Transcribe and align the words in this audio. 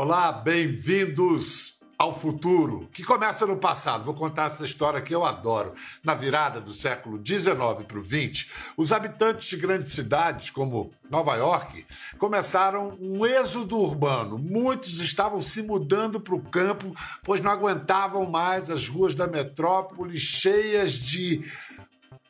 Olá, 0.00 0.30
bem-vindos 0.30 1.76
ao 1.98 2.16
futuro, 2.16 2.88
que 2.92 3.02
começa 3.02 3.44
no 3.44 3.56
passado. 3.56 4.04
Vou 4.04 4.14
contar 4.14 4.46
essa 4.46 4.62
história 4.62 5.00
que 5.00 5.12
eu 5.12 5.24
adoro. 5.24 5.74
Na 6.04 6.14
virada 6.14 6.60
do 6.60 6.72
século 6.72 7.20
XIX 7.20 7.84
para 7.84 7.98
o 7.98 8.04
XX, 8.04 8.48
os 8.76 8.92
habitantes 8.92 9.48
de 9.48 9.56
grandes 9.56 9.90
cidades, 9.90 10.50
como 10.50 10.92
Nova 11.10 11.34
York, 11.34 11.84
começaram 12.16 12.96
um 13.00 13.26
êxodo 13.26 13.76
urbano. 13.76 14.38
Muitos 14.38 15.00
estavam 15.00 15.40
se 15.40 15.62
mudando 15.62 16.20
para 16.20 16.36
o 16.36 16.44
campo, 16.44 16.94
pois 17.24 17.40
não 17.40 17.50
aguentavam 17.50 18.24
mais 18.24 18.70
as 18.70 18.86
ruas 18.86 19.14
da 19.16 19.26
metrópole 19.26 20.16
cheias 20.16 20.92
de 20.92 21.42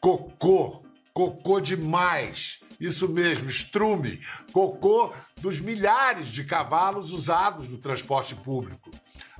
cocô. 0.00 0.82
Cocô 1.12 1.60
demais 1.60 2.60
isso 2.80 3.08
mesmo, 3.08 3.48
estrume, 3.48 4.20
cocô 4.52 5.12
dos 5.40 5.60
milhares 5.60 6.28
de 6.28 6.44
cavalos 6.44 7.12
usados 7.12 7.68
no 7.68 7.78
transporte 7.78 8.34
público. 8.34 8.90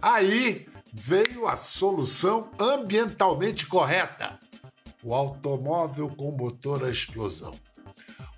Aí 0.01 0.67
veio 0.93 1.47
a 1.47 1.57
solução 1.57 2.51
ambientalmente 2.59 3.67
correta: 3.67 4.39
o 5.03 5.15
automóvel 5.15 6.09
com 6.09 6.31
motor 6.31 6.85
a 6.85 6.91
explosão. 6.91 7.55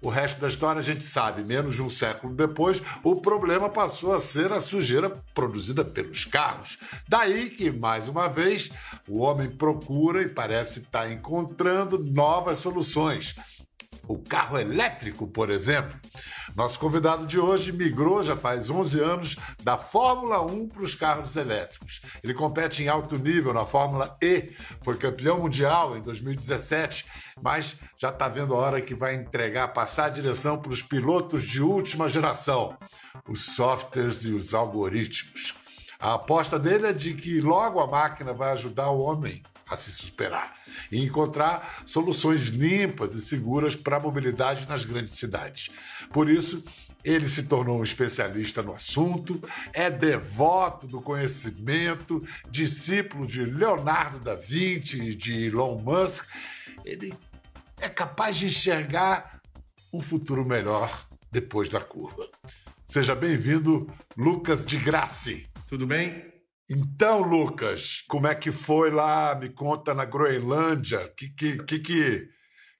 O 0.03 0.09
resto 0.09 0.41
da 0.41 0.49
história 0.49 0.81
a 0.81 0.83
gente 0.83 1.05
sabe. 1.05 1.45
Menos 1.45 1.75
de 1.75 1.83
um 1.83 1.89
século 1.89 2.35
depois, 2.35 2.83
o 3.03 3.17
problema 3.17 3.69
passou 3.69 4.15
a 4.15 4.21
ser 4.21 4.51
a 4.51 4.61
sujeira 4.61 5.11
produzida 5.35 5.85
pelos 5.85 6.25
carros. 6.25 6.79
Daí 7.07 7.51
que, 7.51 7.71
mais 7.71 8.09
uma 8.09 8.27
vez, 8.27 8.71
o 9.07 9.19
homem 9.19 9.51
procura 9.51 10.23
e 10.23 10.29
parece 10.29 10.81
estar 10.81 11.13
encontrando 11.13 11.99
novas 11.99 12.59
soluções 12.59 13.35
o 14.11 14.19
carro 14.19 14.59
elétrico, 14.59 15.29
por 15.29 15.51
exemplo. 15.51 15.97
Nosso 16.57 16.81
convidado 16.81 17.25
de 17.25 17.39
hoje 17.39 17.71
migrou 17.71 18.25
já 18.25 18.35
faz 18.35 18.69
11 18.69 19.01
anos 19.01 19.37
da 19.63 19.77
Fórmula 19.77 20.43
1 20.45 20.69
para 20.69 20.83
os 20.83 20.97
carros 20.97 21.37
elétricos. 21.37 22.03
Ele 22.21 22.35
compete 22.35 22.83
em 22.83 22.89
alto 22.89 23.17
nível 23.17 23.55
na 23.55 23.65
Fórmula 23.65 24.17
E, 24.21 24.53
foi 24.83 24.97
campeão 24.97 25.39
mundial 25.39 25.97
em 25.97 26.01
2017, 26.01 27.07
mas 27.41 27.77
já 27.97 28.09
está 28.09 28.29
vendo 28.29 28.53
a 28.53 28.59
hora 28.59 28.81
que 28.81 28.97
vai 28.97 29.15
entregar, 29.15 29.69
passar 29.69 30.07
a 30.07 30.11
direção 30.11 30.59
para 30.59 30.73
os 30.73 30.83
pilotos 30.83 31.45
de 31.45 31.63
última 31.63 32.09
geração, 32.09 32.77
os 33.29 33.55
softwares 33.55 34.25
e 34.25 34.33
os 34.33 34.53
algoritmos. 34.53 35.55
A 36.01 36.15
aposta 36.15 36.59
dele 36.59 36.89
é 36.89 36.93
de 36.93 37.15
que 37.15 37.41
logo 37.41 37.79
a 37.79 37.87
máquina 37.87 38.33
vai 38.33 38.51
ajudar 38.53 38.91
o 38.91 39.03
homem 39.03 39.41
a 39.71 39.77
se 39.77 39.93
superar 39.93 40.55
e 40.91 41.03
encontrar 41.03 41.83
soluções 41.87 42.49
limpas 42.49 43.15
e 43.15 43.21
seguras 43.21 43.77
para 43.77 43.97
a 43.97 44.01
mobilidade 44.01 44.69
nas 44.69 44.85
grandes 44.85 45.15
cidades. 45.15 45.71
Por 46.13 46.29
isso, 46.29 46.63
ele 47.03 47.29
se 47.29 47.45
tornou 47.45 47.79
um 47.79 47.85
especialista 47.85 48.63
no 48.63 48.75
assunto, 48.75 49.41
é 49.73 49.91
devoto 49.91 50.87
do 50.87 51.01
conhecimento, 51.01 52.23
discípulo 52.51 53.27
de 53.27 53.45
Leonardo 53.45 54.19
da 54.19 54.35
Vinci 54.35 55.01
e 55.01 55.15
de 55.15 55.47
Elon 55.47 55.79
Musk. 55.79 56.27
Ele 56.85 57.15
é 57.81 57.89
capaz 57.89 58.37
de 58.37 58.47
enxergar 58.47 59.41
um 59.93 60.01
futuro 60.01 60.45
melhor 60.45 61.07
depois 61.33 61.69
da 61.69 61.81
curva. 61.81 62.29
Seja 62.87 63.15
bem-vindo, 63.15 63.87
Lucas 64.17 64.65
de 64.65 64.77
Grassi. 64.77 65.47
Tudo 65.69 65.87
bem? 65.87 66.40
Então, 66.73 67.23
Lucas, 67.23 68.05
como 68.07 68.29
é 68.29 68.35
que 68.35 68.53
foi 68.53 68.93
lá? 68.93 69.35
Me 69.35 69.49
conta 69.51 69.93
na 69.93 70.05
Groenlândia. 70.05 71.07
O 71.07 71.15
que, 71.17 71.29
que, 71.31 71.57
que, 71.65 71.79
que, 71.81 72.31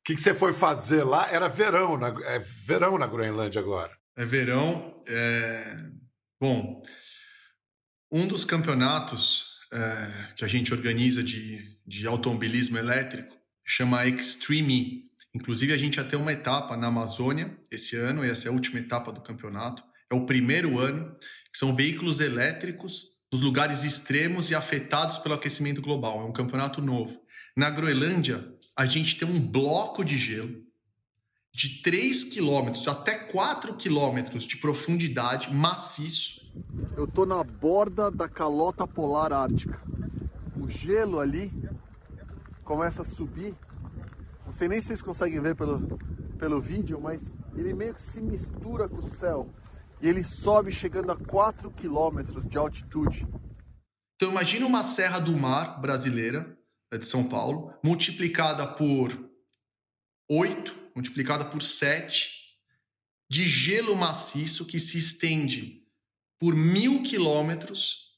que, 0.05 0.17
você 0.17 0.33
foi 0.33 0.53
fazer 0.53 1.03
lá? 1.03 1.29
Era 1.29 1.49
verão, 1.49 1.99
na, 1.99 2.09
é 2.25 2.39
verão 2.39 2.97
na 2.97 3.09
Groenlândia 3.09 3.61
agora. 3.61 3.91
É 4.17 4.25
verão. 4.25 5.03
É... 5.09 5.77
Bom, 6.41 6.81
um 8.13 8.29
dos 8.29 8.45
campeonatos 8.45 9.59
é, 9.73 10.33
que 10.37 10.45
a 10.45 10.49
gente 10.49 10.73
organiza 10.73 11.21
de, 11.21 11.77
de 11.85 12.07
automobilismo 12.07 12.79
elétrico 12.79 13.37
chama 13.67 14.07
Extreme. 14.07 15.11
Inclusive, 15.35 15.73
a 15.73 15.77
gente 15.77 15.97
ia 15.97 16.05
ter 16.05 16.17
uma 16.17 16.33
etapa 16.33 16.77
na 16.77 16.87
Amazônia 16.87 17.59
esse 17.73 17.97
ano, 17.97 18.25
essa 18.25 18.47
é 18.47 18.51
a 18.51 18.55
última 18.55 18.79
etapa 18.79 19.11
do 19.11 19.21
campeonato. 19.21 19.83
É 20.09 20.15
o 20.15 20.27
primeiro 20.27 20.79
ano, 20.79 21.13
que 21.53 21.59
são 21.59 21.75
veículos 21.75 22.21
elétricos 22.21 23.19
nos 23.33 23.41
lugares 23.41 23.85
extremos 23.85 24.51
e 24.51 24.55
afetados 24.55 25.19
pelo 25.19 25.35
aquecimento 25.35 25.81
global. 25.81 26.21
É 26.21 26.25
um 26.25 26.33
campeonato 26.33 26.83
novo. 26.83 27.21
Na 27.57 27.71
Groenlândia, 27.71 28.53
a 28.77 28.85
gente 28.85 29.17
tem 29.17 29.29
um 29.29 29.41
bloco 29.41 30.05
de 30.05 30.19
gelo 30.19 30.69
de 31.53 31.83
3 31.83 32.25
quilômetros 32.25 32.87
até 32.87 33.15
4 33.15 33.75
quilômetros 33.75 34.45
de 34.45 34.57
profundidade, 34.57 35.53
maciço. 35.53 36.53
Eu 36.97 37.07
tô 37.07 37.27
na 37.27 37.43
borda 37.43 38.11
da 38.11 38.29
calota 38.29 38.87
polar 38.87 39.33
ártica. 39.33 39.81
O 40.57 40.69
gelo 40.69 41.19
ali 41.19 41.53
começa 42.65 43.03
a 43.03 43.05
subir. 43.05 43.55
Não 44.45 44.53
sei 44.53 44.69
nem 44.69 44.81
se 44.81 44.89
vocês 44.89 45.03
conseguem 45.03 45.41
ver 45.41 45.55
pelo, 45.55 45.99
pelo 46.39 46.61
vídeo, 46.61 47.01
mas 47.01 47.33
ele 47.57 47.75
meio 47.75 47.95
que 47.95 48.03
se 48.03 48.21
mistura 48.21 48.89
com 48.89 48.99
o 48.99 49.11
céu 49.15 49.49
e 50.01 50.09
ele 50.09 50.25
sobe 50.25 50.73
chegando 50.73 51.13
a 51.13 51.17
4 51.17 51.71
quilômetros 51.71 52.49
de 52.49 52.57
altitude. 52.57 53.27
Então 54.17 54.31
imagine 54.31 54.65
uma 54.65 54.85
serra 54.85 55.19
do 55.19 55.37
mar 55.37 55.81
brasileira, 55.81 56.57
de 56.93 57.05
São 57.05 57.29
Paulo, 57.29 57.73
multiplicada 57.85 58.67
por 58.67 59.31
8, 60.31 60.91
multiplicada 60.95 61.45
por 61.45 61.63
7, 61.63 62.31
de 63.31 63.49
gelo 63.49 63.95
maciço 63.95 64.67
que 64.67 64.81
se 64.81 64.99
estende 64.99 65.85
por 66.39 66.55
mil 66.55 67.03
quilômetros 67.03 68.11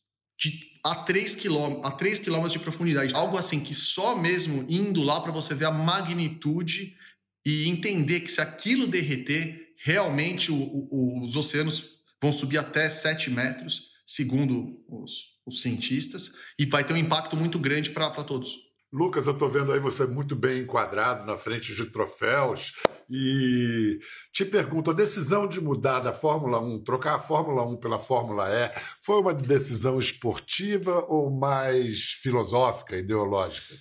a 0.85 0.95
3 0.95 1.37
quilômetros, 1.37 1.85
a 1.85 1.91
3 1.93 2.19
quilômetros 2.19 2.55
de 2.55 2.59
profundidade. 2.59 3.15
Algo 3.15 3.37
assim 3.37 3.61
que 3.61 3.75
só 3.75 4.17
mesmo 4.17 4.65
indo 4.69 5.03
lá 5.03 5.21
para 5.21 5.31
você 5.31 5.55
ver 5.55 5.67
a 5.67 5.71
magnitude 5.71 6.97
e 7.45 7.69
entender 7.69 8.21
que 8.21 8.33
se 8.33 8.41
aquilo 8.41 8.87
derreter, 8.87 9.62
realmente 9.83 10.51
o, 10.51 10.57
o, 10.57 11.23
os 11.23 11.37
oceanos 11.37 12.03
vão 12.21 12.33
subir 12.33 12.59
até 12.59 12.89
7 12.89 13.31
metros, 13.31 13.93
segundo 14.07 14.83
os, 14.89 15.41
os 15.47 15.61
cientistas, 15.61 16.33
e 16.59 16.65
vai 16.67 16.85
ter 16.85 16.93
um 16.93 16.99
impacto 16.99 17.37
muito 17.37 17.59
grande 17.59 17.91
para 17.91 18.11
todos. 18.23 18.73
Lucas, 18.93 19.27
eu 19.27 19.33
estou 19.33 19.49
vendo 19.49 19.73
aí 19.73 19.81
você 19.81 20.07
muito 20.07 20.37
bem 20.37 20.63
enquadrado 20.63 21.27
na 21.27 21.39
frente 21.39 21.75
de 21.75 21.87
troféus 21.87 22.75
e 23.09 23.99
te 24.33 24.45
pergunto, 24.45 24.91
a 24.91 24.95
decisão 24.95 25.49
de 25.49 25.63
mudar 25.63 26.01
da 26.01 26.13
Fórmula 26.13 26.61
1, 26.61 26.85
trocar 26.85 27.15
a 27.15 27.21
Fórmula 27.21 27.67
1 27.67 27.79
pela 27.79 27.99
Fórmula 27.99 28.49
E, 28.51 28.71
foi 29.01 29.19
uma 29.19 29.33
decisão 29.33 29.99
esportiva 29.99 31.07
ou 31.09 31.31
mais 31.31 32.13
filosófica, 32.21 32.97
ideológica? 32.97 33.75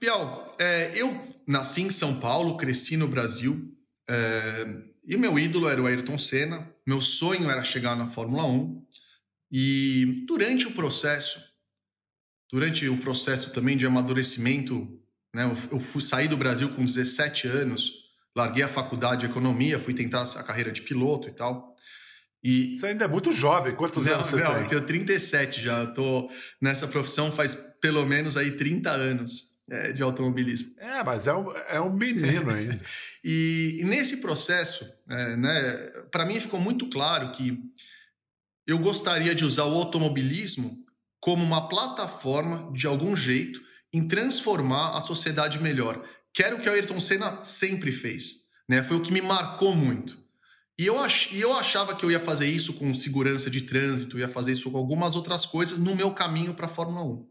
Biel, 0.00 0.44
é, 0.58 0.90
eu 0.92 1.16
nasci 1.46 1.82
em 1.82 1.90
São 1.90 2.18
Paulo, 2.18 2.56
cresci 2.56 2.96
no 2.96 3.06
Brasil, 3.06 3.72
é, 4.10 4.91
e 5.04 5.16
meu 5.16 5.38
ídolo 5.38 5.68
era 5.68 5.82
o 5.82 5.86
Ayrton 5.86 6.16
Senna, 6.16 6.68
meu 6.86 7.00
sonho 7.00 7.50
era 7.50 7.62
chegar 7.62 7.96
na 7.96 8.06
Fórmula 8.06 8.44
1. 8.44 8.86
E 9.50 10.24
durante 10.26 10.66
o 10.66 10.72
processo, 10.72 11.40
durante 12.50 12.88
o 12.88 12.96
processo 12.98 13.50
também 13.52 13.76
de 13.76 13.84
amadurecimento, 13.84 15.00
né, 15.34 15.44
eu 15.70 15.80
fui 15.80 16.02
sair 16.02 16.28
do 16.28 16.36
Brasil 16.36 16.68
com 16.70 16.84
17 16.84 17.48
anos, 17.48 17.92
larguei 18.36 18.62
a 18.62 18.68
faculdade 18.68 19.20
de 19.20 19.26
economia, 19.26 19.78
fui 19.78 19.92
tentar 19.92 20.22
a 20.22 20.42
carreira 20.42 20.70
de 20.70 20.82
piloto 20.82 21.28
e 21.28 21.32
tal. 21.32 21.74
E 22.44 22.76
você 22.76 22.86
ainda 22.86 23.04
é 23.04 23.08
muito 23.08 23.30
jovem, 23.30 23.74
quantos 23.74 24.04
não, 24.04 24.14
anos 24.14 24.26
você 24.26 24.36
não, 24.36 24.54
tem? 24.54 24.62
Eu 24.62 24.68
tenho 24.68 24.80
37 24.82 25.60
já, 25.60 25.84
estou 25.84 26.30
nessa 26.60 26.88
profissão 26.88 27.30
faz 27.30 27.54
pelo 27.80 28.04
menos 28.04 28.36
aí 28.36 28.52
30 28.52 28.90
anos 28.90 29.51
é, 29.70 29.92
de 29.92 30.02
automobilismo. 30.02 30.74
É, 30.78 31.02
mas 31.02 31.26
é 31.26 31.34
um, 31.34 31.52
é 31.68 31.80
um 31.80 31.92
menino 31.92 32.50
ainda. 32.50 32.80
e, 33.24 33.78
e, 33.80 33.84
nesse 33.84 34.18
processo, 34.18 34.86
é, 35.08 35.36
né, 35.36 35.72
para 36.10 36.26
mim 36.26 36.40
ficou 36.40 36.60
muito 36.60 36.88
claro 36.88 37.32
que 37.32 37.58
eu 38.66 38.78
gostaria 38.78 39.34
de 39.34 39.44
usar 39.44 39.64
o 39.64 39.74
automobilismo 39.74 40.82
como 41.20 41.44
uma 41.44 41.68
plataforma, 41.68 42.72
de 42.72 42.86
algum 42.86 43.14
jeito, 43.14 43.60
em 43.92 44.06
transformar 44.06 44.96
a 44.96 45.00
sociedade 45.00 45.58
melhor. 45.60 46.04
Que 46.34 46.42
era 46.42 46.56
o 46.56 46.60
que 46.60 46.68
o 46.68 46.72
Ayrton 46.72 46.98
Senna 46.98 47.44
sempre 47.44 47.92
fez. 47.92 48.48
Né? 48.68 48.82
Foi 48.82 48.96
o 48.96 49.02
que 49.02 49.12
me 49.12 49.20
marcou 49.20 49.76
muito. 49.76 50.22
E 50.78 50.86
eu, 50.86 50.98
ach, 50.98 51.30
e 51.30 51.40
eu 51.40 51.52
achava 51.52 51.94
que 51.94 52.04
eu 52.04 52.10
ia 52.10 52.18
fazer 52.18 52.48
isso 52.48 52.72
com 52.74 52.92
segurança 52.94 53.50
de 53.50 53.60
trânsito, 53.62 54.18
ia 54.18 54.28
fazer 54.28 54.52
isso 54.52 54.70
com 54.70 54.78
algumas 54.78 55.14
outras 55.14 55.44
coisas 55.44 55.78
no 55.78 55.94
meu 55.94 56.10
caminho 56.12 56.54
para 56.54 56.66
a 56.66 56.68
Fórmula 56.68 57.04
1. 57.04 57.28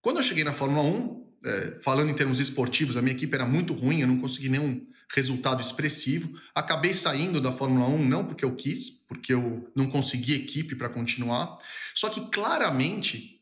Quando 0.00 0.18
eu 0.18 0.22
cheguei 0.22 0.44
na 0.44 0.52
Fórmula 0.52 0.82
1, 0.82 1.25
é, 1.44 1.78
falando 1.82 2.10
em 2.10 2.14
termos 2.14 2.38
esportivos, 2.40 2.96
a 2.96 3.02
minha 3.02 3.14
equipe 3.14 3.34
era 3.34 3.46
muito 3.46 3.72
ruim, 3.72 4.00
eu 4.00 4.08
não 4.08 4.18
consegui 4.18 4.48
nenhum 4.48 4.86
resultado 5.14 5.60
expressivo. 5.60 6.38
Acabei 6.54 6.94
saindo 6.94 7.40
da 7.40 7.52
Fórmula 7.52 7.86
1 7.88 8.08
não 8.08 8.24
porque 8.24 8.44
eu 8.44 8.54
quis, 8.54 8.90
porque 8.90 9.32
eu 9.32 9.70
não 9.74 9.88
consegui 9.88 10.34
equipe 10.34 10.74
para 10.74 10.88
continuar. 10.88 11.58
Só 11.94 12.08
que 12.08 12.28
claramente 12.28 13.40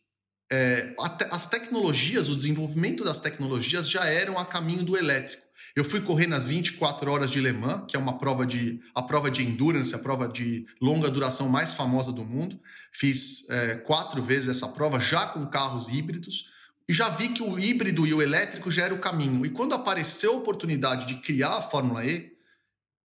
é, 0.52 0.94
as 1.30 1.46
tecnologias, 1.46 2.28
o 2.28 2.36
desenvolvimento 2.36 3.02
das 3.02 3.20
tecnologias 3.20 3.88
já 3.88 4.06
eram 4.06 4.38
a 4.38 4.44
caminho 4.44 4.82
do 4.82 4.96
elétrico. 4.96 5.42
Eu 5.74 5.84
fui 5.84 6.00
correr 6.00 6.26
nas 6.26 6.46
24 6.46 7.10
horas 7.10 7.30
de 7.30 7.40
Le 7.40 7.52
Mans, 7.52 7.84
que 7.88 7.96
é 7.96 7.98
uma 7.98 8.18
prova 8.18 8.46
de 8.46 8.80
a 8.94 9.02
prova 9.02 9.30
de 9.30 9.42
endurance, 9.42 9.94
a 9.94 9.98
prova 9.98 10.28
de 10.28 10.66
longa 10.80 11.10
duração 11.10 11.48
mais 11.48 11.74
famosa 11.74 12.12
do 12.12 12.24
mundo. 12.24 12.60
Fiz 12.92 13.48
é, 13.50 13.74
quatro 13.76 14.22
vezes 14.22 14.48
essa 14.48 14.68
prova 14.68 15.00
já 15.00 15.26
com 15.26 15.46
carros 15.46 15.88
híbridos 15.88 16.53
e 16.88 16.92
já 16.92 17.08
vi 17.08 17.30
que 17.30 17.42
o 17.42 17.58
híbrido 17.58 18.06
e 18.06 18.12
o 18.12 18.20
elétrico 18.20 18.70
já 18.70 18.84
era 18.84 18.94
o 18.94 18.98
caminho. 18.98 19.44
E 19.46 19.50
quando 19.50 19.74
apareceu 19.74 20.32
a 20.32 20.36
oportunidade 20.36 21.06
de 21.06 21.14
criar 21.20 21.56
a 21.56 21.62
Fórmula 21.62 22.04
E 22.04 22.32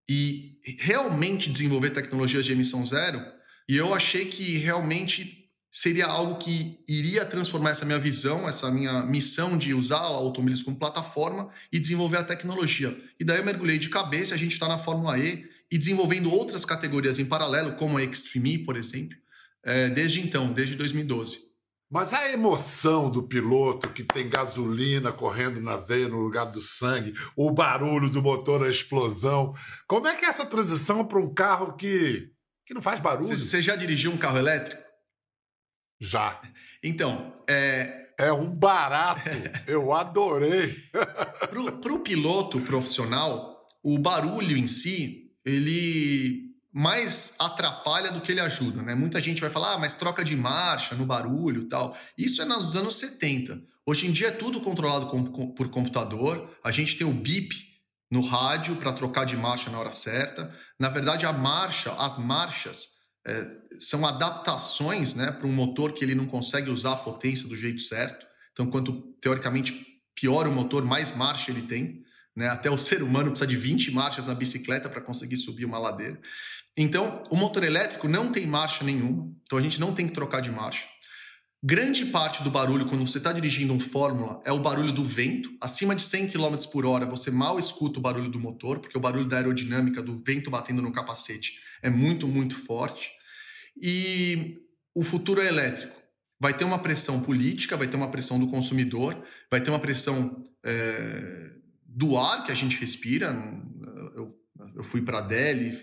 e 0.09 0.57
realmente 0.79 1.49
desenvolver 1.49 1.91
tecnologias 1.91 2.43
de 2.43 2.51
emissão 2.51 2.85
zero, 2.85 3.23
e 3.67 3.77
eu 3.77 3.93
achei 3.93 4.25
que 4.25 4.57
realmente 4.57 5.39
seria 5.71 6.07
algo 6.07 6.39
que 6.39 6.79
iria 6.87 7.23
transformar 7.23 7.69
essa 7.69 7.85
minha 7.85 7.99
visão, 7.99 8.49
essa 8.49 8.71
minha 8.71 9.03
missão 9.03 9.55
de 9.57 9.73
usar 9.73 9.99
automobilismo 9.99 10.65
como 10.65 10.77
plataforma 10.77 11.49
e 11.71 11.77
desenvolver 11.77 12.17
a 12.17 12.23
tecnologia. 12.23 12.97
E 13.19 13.23
daí 13.23 13.37
eu 13.37 13.45
mergulhei 13.45 13.77
de 13.77 13.87
cabeça, 13.89 14.33
a 14.33 14.37
gente 14.37 14.53
está 14.53 14.67
na 14.67 14.79
Fórmula 14.79 15.17
E 15.19 15.47
e 15.71 15.77
desenvolvendo 15.77 16.31
outras 16.31 16.65
categorias 16.65 17.19
em 17.19 17.25
paralelo, 17.25 17.73
como 17.73 17.97
a 17.97 18.03
Extreme, 18.03 18.57
por 18.57 18.75
exemplo, 18.75 19.15
é, 19.63 19.89
desde 19.89 20.19
então, 20.19 20.51
desde 20.51 20.75
2012. 20.75 21.48
Mas 21.91 22.13
a 22.13 22.31
emoção 22.31 23.09
do 23.09 23.23
piloto 23.23 23.89
que 23.89 24.03
tem 24.03 24.29
gasolina 24.29 25.11
correndo 25.11 25.59
na 25.59 25.75
veia 25.75 26.07
no 26.07 26.19
lugar 26.19 26.45
do 26.45 26.61
sangue, 26.61 27.13
o 27.35 27.49
barulho 27.49 28.11
do 28.11 28.21
motor, 28.21 28.63
a 28.63 28.69
explosão. 28.69 29.55
Como 29.87 30.07
é 30.07 30.15
que 30.15 30.23
é 30.23 30.29
essa 30.29 30.45
transição 30.45 31.03
para 31.03 31.17
um 31.17 31.33
carro 31.33 31.75
que, 31.75 32.31
que 32.63 32.75
não 32.75 32.81
faz 32.81 32.99
barulho? 32.99 33.35
Você 33.35 33.59
já 33.59 33.75
dirigiu 33.75 34.11
um 34.11 34.17
carro 34.17 34.37
elétrico? 34.37 34.81
Já. 35.99 36.39
Então, 36.83 37.33
é. 37.47 38.07
É 38.19 38.33
um 38.33 38.53
barato. 38.53 39.21
Eu 39.65 39.93
adorei. 39.93 40.75
Para 40.91 41.93
o 41.93 42.03
piloto 42.03 42.59
profissional, 42.61 43.65
o 43.81 43.97
barulho 43.97 44.57
em 44.57 44.67
si, 44.67 45.31
ele 45.45 46.48
mais 46.71 47.33
atrapalha 47.39 48.11
do 48.11 48.21
que 48.21 48.31
ele 48.31 48.41
ajuda, 48.41 48.81
né? 48.81 48.93
Muita 48.93 49.21
gente 49.21 49.41
vai 49.41 49.49
falar, 49.49 49.73
ah, 49.73 49.77
mas 49.77 49.95
troca 49.95 50.23
de 50.23 50.35
marcha 50.35 50.95
no 50.95 51.05
barulho 51.05 51.67
tal. 51.67 51.97
Isso 52.17 52.41
é 52.41 52.45
nos 52.45 52.75
anos 52.75 52.95
70. 52.95 53.59
Hoje 53.85 54.07
em 54.07 54.11
dia 54.11 54.27
é 54.27 54.31
tudo 54.31 54.61
controlado 54.61 55.07
com, 55.07 55.25
com, 55.25 55.51
por 55.51 55.69
computador. 55.69 56.57
A 56.63 56.71
gente 56.71 56.95
tem 56.95 57.07
o 57.07 57.13
bip 57.13 57.55
no 58.11 58.21
rádio 58.21 58.75
para 58.75 58.93
trocar 58.93 59.25
de 59.25 59.35
marcha 59.35 59.69
na 59.69 59.79
hora 59.79 59.91
certa. 59.91 60.55
Na 60.79 60.89
verdade, 60.89 61.25
a 61.25 61.33
marcha, 61.33 61.91
as 61.93 62.17
marchas 62.17 62.99
é, 63.25 63.57
são 63.79 64.05
adaptações 64.05 65.15
né, 65.15 65.31
para 65.31 65.47
um 65.47 65.53
motor 65.53 65.93
que 65.93 66.03
ele 66.03 66.15
não 66.15 66.25
consegue 66.25 66.69
usar 66.69 66.93
a 66.93 66.97
potência 66.97 67.47
do 67.47 67.57
jeito 67.57 67.81
certo. 67.81 68.25
Então, 68.51 68.67
quanto 68.67 68.93
teoricamente 69.21 69.85
pior 70.13 70.47
o 70.47 70.51
motor, 70.51 70.83
mais 70.83 71.15
marcha 71.15 71.49
ele 71.49 71.63
tem. 71.63 72.03
Né? 72.39 72.47
Até 72.47 72.71
o 72.71 72.77
ser 72.77 73.03
humano 73.03 73.31
precisa 73.31 73.45
de 73.45 73.57
20 73.57 73.91
marchas 73.91 74.25
na 74.25 74.33
bicicleta 74.33 74.87
para 74.87 75.01
conseguir 75.01 75.35
subir 75.35 75.65
uma 75.65 75.77
ladeira. 75.77 76.17
Então, 76.77 77.21
o 77.29 77.35
motor 77.35 77.65
elétrico 77.65 78.07
não 78.07 78.31
tem 78.31 78.47
marcha 78.47 78.81
nenhuma, 78.85 79.29
então 79.43 79.59
a 79.59 79.61
gente 79.61 79.77
não 79.77 79.93
tem 79.93 80.07
que 80.07 80.13
trocar 80.13 80.39
de 80.39 80.49
marcha. 80.49 80.85
Grande 81.61 82.05
parte 82.05 82.41
do 82.41 82.49
barulho, 82.49 82.85
quando 82.85 83.05
você 83.05 83.17
está 83.17 83.33
dirigindo 83.33 83.73
um 83.73 83.79
Fórmula, 83.79 84.39
é 84.45 84.53
o 84.53 84.59
barulho 84.61 84.93
do 84.93 85.03
vento. 85.03 85.49
Acima 85.59 85.93
de 85.93 86.01
100 86.01 86.29
km 86.29 86.55
por 86.71 86.85
hora, 86.85 87.05
você 87.05 87.29
mal 87.29 87.59
escuta 87.59 87.99
o 87.99 88.01
barulho 88.01 88.29
do 88.29 88.39
motor, 88.39 88.79
porque 88.79 88.97
o 88.97 89.01
barulho 89.01 89.25
da 89.25 89.35
aerodinâmica, 89.35 90.01
do 90.01 90.23
vento 90.23 90.49
batendo 90.49 90.81
no 90.81 90.93
capacete, 90.93 91.59
é 91.81 91.89
muito, 91.89 92.25
muito 92.25 92.55
forte. 92.55 93.11
E 93.81 94.59
o 94.95 95.03
futuro 95.03 95.41
é 95.41 95.47
elétrico. 95.47 96.01
Vai 96.39 96.53
ter 96.53 96.63
uma 96.63 96.79
pressão 96.79 97.19
política, 97.19 97.75
vai 97.75 97.89
ter 97.89 97.97
uma 97.97 98.09
pressão 98.09 98.39
do 98.39 98.47
consumidor, 98.47 99.21
vai 99.51 99.59
ter 99.59 99.69
uma 99.69 99.79
pressão 99.79 100.41
é, 100.63 101.48
do 101.99 102.17
ar 102.17 102.45
que 102.45 102.51
a 102.51 102.55
gente 102.55 102.79
respira. 102.79 103.27
Eu, 104.15 104.33
eu 104.73 104.83
fui 104.85 105.01
para 105.01 105.19
Delhi, 105.19 105.77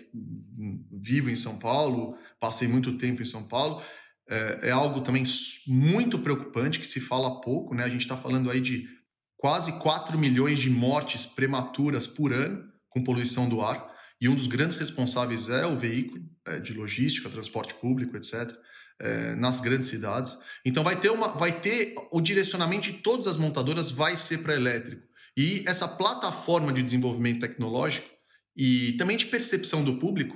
vivo 0.91 1.29
em 1.29 1.35
São 1.35 1.59
Paulo, 1.59 2.17
passei 2.39 2.67
muito 2.67 2.97
tempo 2.97 3.21
em 3.21 3.25
São 3.25 3.47
Paulo. 3.47 3.83
É, 4.27 4.69
é, 4.69 4.71
algo 4.71 5.01
também 5.01 5.23
muito 5.67 6.17
preocupante 6.17 6.79
que 6.79 6.87
se 6.87 6.99
fala 6.99 7.39
pouco, 7.39 7.75
né? 7.75 7.83
A 7.83 7.89
gente 7.89 8.01
está 8.01 8.17
falando 8.17 8.49
aí 8.49 8.59
de 8.59 8.89
quase 9.37 9.73
4 9.73 10.17
milhões 10.17 10.59
de 10.59 10.71
mortes 10.71 11.23
prematuras 11.23 12.07
por 12.07 12.33
ano 12.33 12.63
com 12.89 13.03
poluição 13.03 13.47
do 13.47 13.61
ar. 13.61 13.95
E 14.19 14.27
um 14.27 14.33
dos 14.33 14.47
grandes 14.47 14.75
responsáveis 14.75 15.47
é 15.49 15.67
o 15.67 15.77
veículo 15.77 16.19
é, 16.47 16.59
de 16.59 16.73
logística, 16.73 17.29
transporte 17.29 17.75
público, 17.75 18.17
etc. 18.17 18.51
É, 18.99 19.35
nas 19.35 19.59
grandes 19.59 19.87
cidades. 19.87 20.39
Então 20.65 20.83
vai 20.83 20.99
ter 20.99 21.11
uma, 21.11 21.27
vai 21.27 21.61
ter 21.61 21.93
o 22.11 22.19
direcionamento 22.19 22.91
de 22.91 22.97
todas 22.97 23.27
as 23.27 23.37
montadoras 23.37 23.91
vai 23.91 24.17
ser 24.17 24.39
para 24.39 24.55
elétrico. 24.55 25.07
E 25.37 25.63
essa 25.67 25.87
plataforma 25.87 26.73
de 26.73 26.81
desenvolvimento 26.81 27.41
tecnológico 27.41 28.07
e 28.55 28.93
também 28.93 29.15
de 29.15 29.27
percepção 29.27 29.83
do 29.83 29.97
público, 29.97 30.35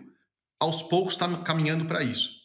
aos 0.59 0.83
poucos 0.83 1.13
está 1.13 1.27
caminhando 1.38 1.86
para 1.86 2.03
isso. 2.03 2.39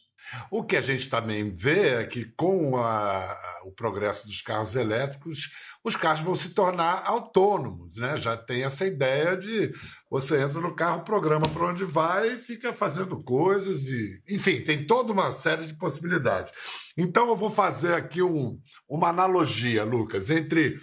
O 0.51 0.65
que 0.65 0.77
a 0.77 0.81
gente 0.81 1.09
também 1.09 1.55
vê 1.55 1.91
é 1.91 2.05
que, 2.05 2.25
com 2.25 2.77
a, 2.77 3.61
o 3.65 3.71
progresso 3.71 4.27
dos 4.27 4.41
carros 4.41 4.75
elétricos, 4.75 5.51
os 5.85 5.95
carros 5.95 6.23
vão 6.23 6.35
se 6.35 6.51
tornar 6.51 7.03
autônomos. 7.05 7.99
Né? 7.99 8.17
Já 8.17 8.37
tem 8.37 8.65
essa 8.65 8.85
ideia 8.87 9.37
de 9.37 9.71
você 10.11 10.41
entra 10.41 10.61
no 10.61 10.75
carro, 10.75 11.05
programa 11.05 11.49
para 11.49 11.69
onde 11.69 11.85
vai 11.85 12.35
e 12.35 12.41
fica 12.41 12.73
fazendo 12.73 13.23
coisas. 13.23 13.87
e 13.87 14.21
Enfim, 14.31 14.63
tem 14.63 14.85
toda 14.85 15.13
uma 15.13 15.31
série 15.31 15.67
de 15.67 15.75
possibilidades. 15.75 16.53
Então, 16.97 17.29
eu 17.29 17.37
vou 17.37 17.51
fazer 17.51 17.95
aqui 17.95 18.23
um, 18.23 18.59
uma 18.89 19.11
analogia, 19.11 19.85
Lucas, 19.85 20.31
entre 20.31 20.81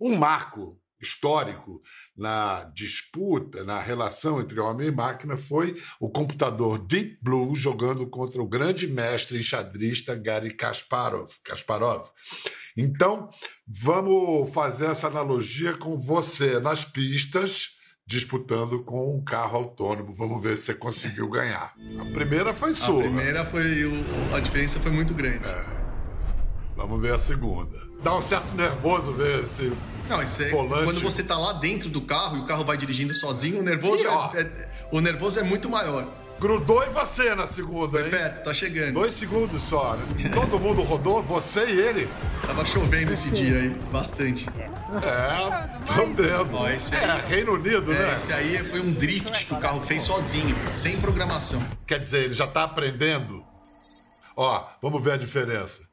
um 0.00 0.16
marco 0.16 0.80
histórico 1.00 1.80
na 2.16 2.64
disputa, 2.74 3.64
na 3.64 3.80
relação 3.80 4.40
entre 4.40 4.58
homem 4.58 4.88
e 4.88 4.92
máquina, 4.92 5.36
foi 5.36 5.80
o 6.00 6.10
computador 6.10 6.78
Deep 6.78 7.18
Blue 7.22 7.54
jogando 7.54 8.06
contra 8.08 8.42
o 8.42 8.48
grande 8.48 8.86
mestre 8.86 9.38
enxadrista 9.38 10.14
Gary 10.14 10.50
Kasparov. 10.50 11.30
Kasparov. 11.44 12.08
Então, 12.76 13.30
vamos 13.66 14.52
fazer 14.52 14.86
essa 14.86 15.08
analogia 15.08 15.76
com 15.76 16.00
você 16.00 16.60
nas 16.60 16.84
pistas, 16.84 17.70
disputando 18.06 18.82
com 18.84 19.16
um 19.16 19.22
carro 19.22 19.58
autônomo. 19.58 20.14
Vamos 20.14 20.42
ver 20.42 20.56
se 20.56 20.64
você 20.64 20.74
conseguiu 20.74 21.28
ganhar. 21.28 21.74
A 22.00 22.04
primeira 22.12 22.54
foi 22.54 22.74
sua. 22.74 23.00
A 23.00 23.02
primeira 23.02 23.44
foi. 23.44 23.64
A 24.34 24.40
diferença 24.40 24.78
foi 24.78 24.92
muito 24.92 25.12
grande. 25.12 25.46
É. 25.46 25.87
Vamos 26.78 27.02
ver 27.02 27.12
a 27.12 27.18
segunda. 27.18 27.76
Dá 28.02 28.14
um 28.14 28.20
certo 28.20 28.54
nervoso 28.54 29.12
ver 29.12 29.40
esse 29.40 29.72
não, 30.08 30.22
isso 30.22 30.42
é, 30.42 30.48
volante. 30.48 30.84
quando 30.84 31.02
você 31.02 31.24
tá 31.24 31.36
lá 31.36 31.54
dentro 31.54 31.90
do 31.90 32.00
carro 32.00 32.38
e 32.38 32.40
o 32.40 32.44
carro 32.44 32.64
vai 32.64 32.78
dirigindo 32.78 33.12
sozinho, 33.12 33.58
o 33.58 33.62
nervoso, 33.62 34.04
é, 34.06 34.40
é, 34.40 34.68
o 34.92 35.00
nervoso 35.00 35.40
é 35.40 35.42
muito 35.42 35.68
maior. 35.68 36.08
Grudou 36.40 36.84
em 36.84 36.90
você 36.90 37.34
na 37.34 37.48
segunda, 37.48 37.90
Foi 37.90 38.04
hein? 38.04 38.10
perto, 38.10 38.44
tá 38.44 38.54
chegando. 38.54 38.94
Dois 38.94 39.12
segundos 39.14 39.60
só. 39.60 39.96
Né? 39.96 40.30
Todo 40.32 40.58
mundo 40.58 40.82
rodou, 40.82 41.20
você 41.20 41.66
e 41.66 41.80
ele. 41.80 42.08
Tava 42.46 42.64
chovendo 42.64 43.12
esse 43.12 43.28
dia 43.28 43.56
aí, 43.56 43.68
bastante. 43.90 44.46
É, 45.02 46.14
vendo. 46.14 46.56
Ó, 46.56 46.68
esse 46.68 46.94
aí, 46.94 47.04
é, 47.04 47.26
Reino 47.26 47.54
Unido, 47.54 47.92
é, 47.92 47.98
né? 47.98 48.14
Esse 48.14 48.32
aí 48.32 48.56
foi 48.70 48.80
um 48.80 48.92
drift 48.92 49.46
que 49.46 49.52
o 49.52 49.58
carro 49.58 49.82
fez 49.82 50.04
sozinho, 50.04 50.56
sem 50.72 50.96
programação. 51.00 51.60
Quer 51.84 51.98
dizer, 51.98 52.26
ele 52.26 52.34
já 52.34 52.46
tá 52.46 52.62
aprendendo? 52.62 53.44
Ó, 54.36 54.64
vamos 54.80 55.02
ver 55.02 55.14
a 55.14 55.16
diferença. 55.16 55.87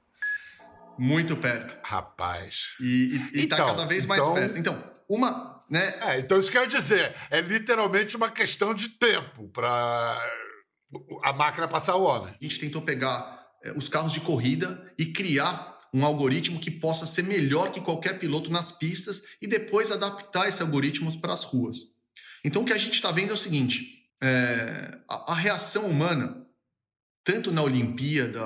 Muito 0.98 1.36
perto. 1.36 1.78
Rapaz. 1.84 2.76
E, 2.80 2.86
e, 3.34 3.40
e 3.44 3.48
tá 3.48 3.56
então, 3.56 3.58
tá 3.58 3.66
cada 3.66 3.86
vez 3.86 4.06
mais 4.06 4.22
então... 4.22 4.34
perto. 4.34 4.58
Então, 4.58 4.94
uma. 5.10 5.60
Né? 5.70 5.94
É, 6.02 6.20
então 6.20 6.40
isso 6.40 6.50
que 6.50 6.58
eu 6.58 6.62
ia 6.62 6.68
dizer. 6.68 7.16
É 7.30 7.42
literalmente 7.42 8.16
uma 8.16 8.30
questão 8.30 8.74
de 8.74 8.90
tempo 8.90 9.48
para 9.50 10.20
a 11.24 11.34
máquina 11.34 11.68
passar 11.68 11.96
o 11.96 12.04
homem. 12.04 12.34
A 12.40 12.44
gente 12.44 12.60
tentou 12.60 12.82
pegar 12.82 13.48
é, 13.64 13.72
os 13.72 13.88
carros 13.88 14.14
de 14.14 14.22
corrida 14.22 14.94
e 14.98 15.06
criar 15.06 15.76
um 15.94 16.06
algoritmo 16.06 16.60
que 16.60 16.70
possa 16.70 17.06
ser 17.06 17.24
melhor 17.24 17.72
que 17.72 17.80
qualquer 17.80 18.20
piloto 18.20 18.52
nas 18.52 18.72
pistas 18.72 19.38
e 19.42 19.48
depois 19.48 19.92
adaptar 19.92 20.48
esse 20.48 20.62
algoritmo 20.62 21.12
para 21.22 21.34
as 21.34 21.44
ruas. 21.44 21.78
Então 22.44 22.62
o 22.62 22.66
que 22.66 22.74
a 22.74 22.78
gente 22.78 22.96
está 22.96 23.12
vendo 23.12 23.32
é 23.32 23.34
o 23.34 23.38
seguinte: 23.38 24.10
é, 24.22 24.98
a, 25.10 25.34
a 25.34 25.36
reação 25.36 25.86
humana, 25.86 26.46
tanto 27.24 27.52
na 27.52 27.64
Olimpíada, 27.64 28.44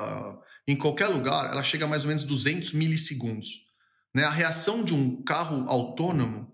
em 0.72 0.76
qualquer 0.76 1.08
lugar, 1.08 1.52
ela 1.52 1.64
chega 1.64 1.86
a 1.86 1.88
mais 1.88 2.04
ou 2.04 2.10
menos 2.10 2.24
200 2.24 2.74
milissegundos. 2.74 3.66
Né? 4.14 4.24
A 4.24 4.30
reação 4.30 4.84
de 4.84 4.94
um 4.94 5.24
carro 5.24 5.68
autônomo 5.68 6.52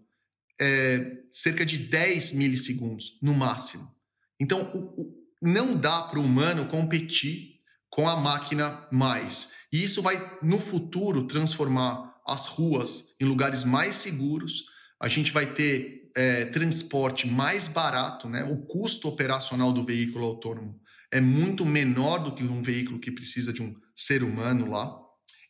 é 0.60 1.18
cerca 1.30 1.66
de 1.66 1.78
10 1.78 2.32
milissegundos, 2.32 3.20
no 3.22 3.34
máximo. 3.34 3.94
Então, 4.40 4.72
o, 4.74 5.02
o, 5.02 5.16
não 5.42 5.76
dá 5.76 6.04
para 6.04 6.20
o 6.20 6.24
humano 6.24 6.66
competir 6.68 7.56
com 7.90 8.08
a 8.08 8.16
máquina 8.16 8.88
mais. 8.90 9.56
E 9.72 9.84
isso 9.84 10.02
vai, 10.02 10.40
no 10.42 10.60
futuro, 10.60 11.28
transformar 11.28 12.16
as 12.26 12.48
ruas 12.48 13.16
em 13.20 13.26
lugares 13.26 13.66
mais 13.66 13.96
seguros. 13.96 14.64
A 14.98 15.10
gente 15.10 15.32
vai 15.32 15.46
ter 15.46 16.10
é, 16.16 16.46
transporte 16.46 17.28
mais 17.28 17.68
barato, 17.68 18.30
né? 18.30 18.46
o 18.46 18.66
custo 18.66 19.10
operacional 19.10 19.74
do 19.74 19.84
veículo 19.84 20.26
autônomo 20.26 20.80
é 21.12 21.22
muito 21.22 21.66
menor 21.66 22.20
do 22.20 22.34
que 22.34 22.44
um 22.44 22.62
veículo 22.62 23.00
que 23.00 23.12
precisa 23.12 23.54
de 23.54 23.62
um 23.62 23.74
ser 23.96 24.24
humano 24.24 24.70
lá. 24.70 24.94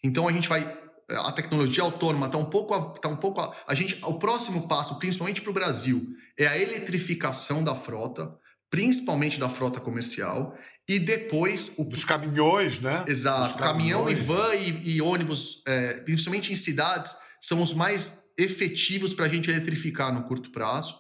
Então 0.04 0.28
a 0.28 0.32
gente 0.32 0.48
vai 0.48 0.86
a 1.10 1.32
tecnologia 1.32 1.84
autônoma 1.84 2.26
está 2.26 2.38
um 2.38 2.46
pouco, 2.46 3.00
tá 3.00 3.08
um 3.10 3.16
pouco 3.16 3.40
a, 3.40 3.56
a 3.68 3.76
gente, 3.76 4.00
o 4.04 4.16
próximo 4.16 4.68
passo, 4.68 4.98
principalmente 4.98 5.42
para 5.42 5.52
o 5.52 5.54
Brasil, 5.54 6.08
é 6.38 6.48
a 6.48 6.58
eletrificação 6.58 7.64
da 7.64 7.76
frota, 7.76 8.36
principalmente 8.72 9.40
da 9.40 9.48
frota 9.48 9.80
comercial, 9.80 10.58
e 10.88 11.00
depois 11.00 11.74
o 11.78 11.84
dos 11.84 12.04
caminhões, 12.04 12.80
né? 12.80 13.06
Exato, 13.08 13.58
caminhão 13.58 14.10
e 14.10 14.16
van 14.16 14.54
e, 14.56 14.96
e 14.96 15.02
ônibus, 15.02 15.64
é, 15.68 15.94
principalmente 16.02 16.52
em 16.52 16.56
cidades, 16.56 17.16
são 17.40 17.62
os 17.62 17.74
mais 17.74 18.26
efetivos 18.38 19.14
para 19.14 19.26
a 19.26 19.30
gente 19.30 19.50
eletrificar 19.50 20.14
no 20.14 20.24
curto 20.24 20.52
prazo. 20.52 20.96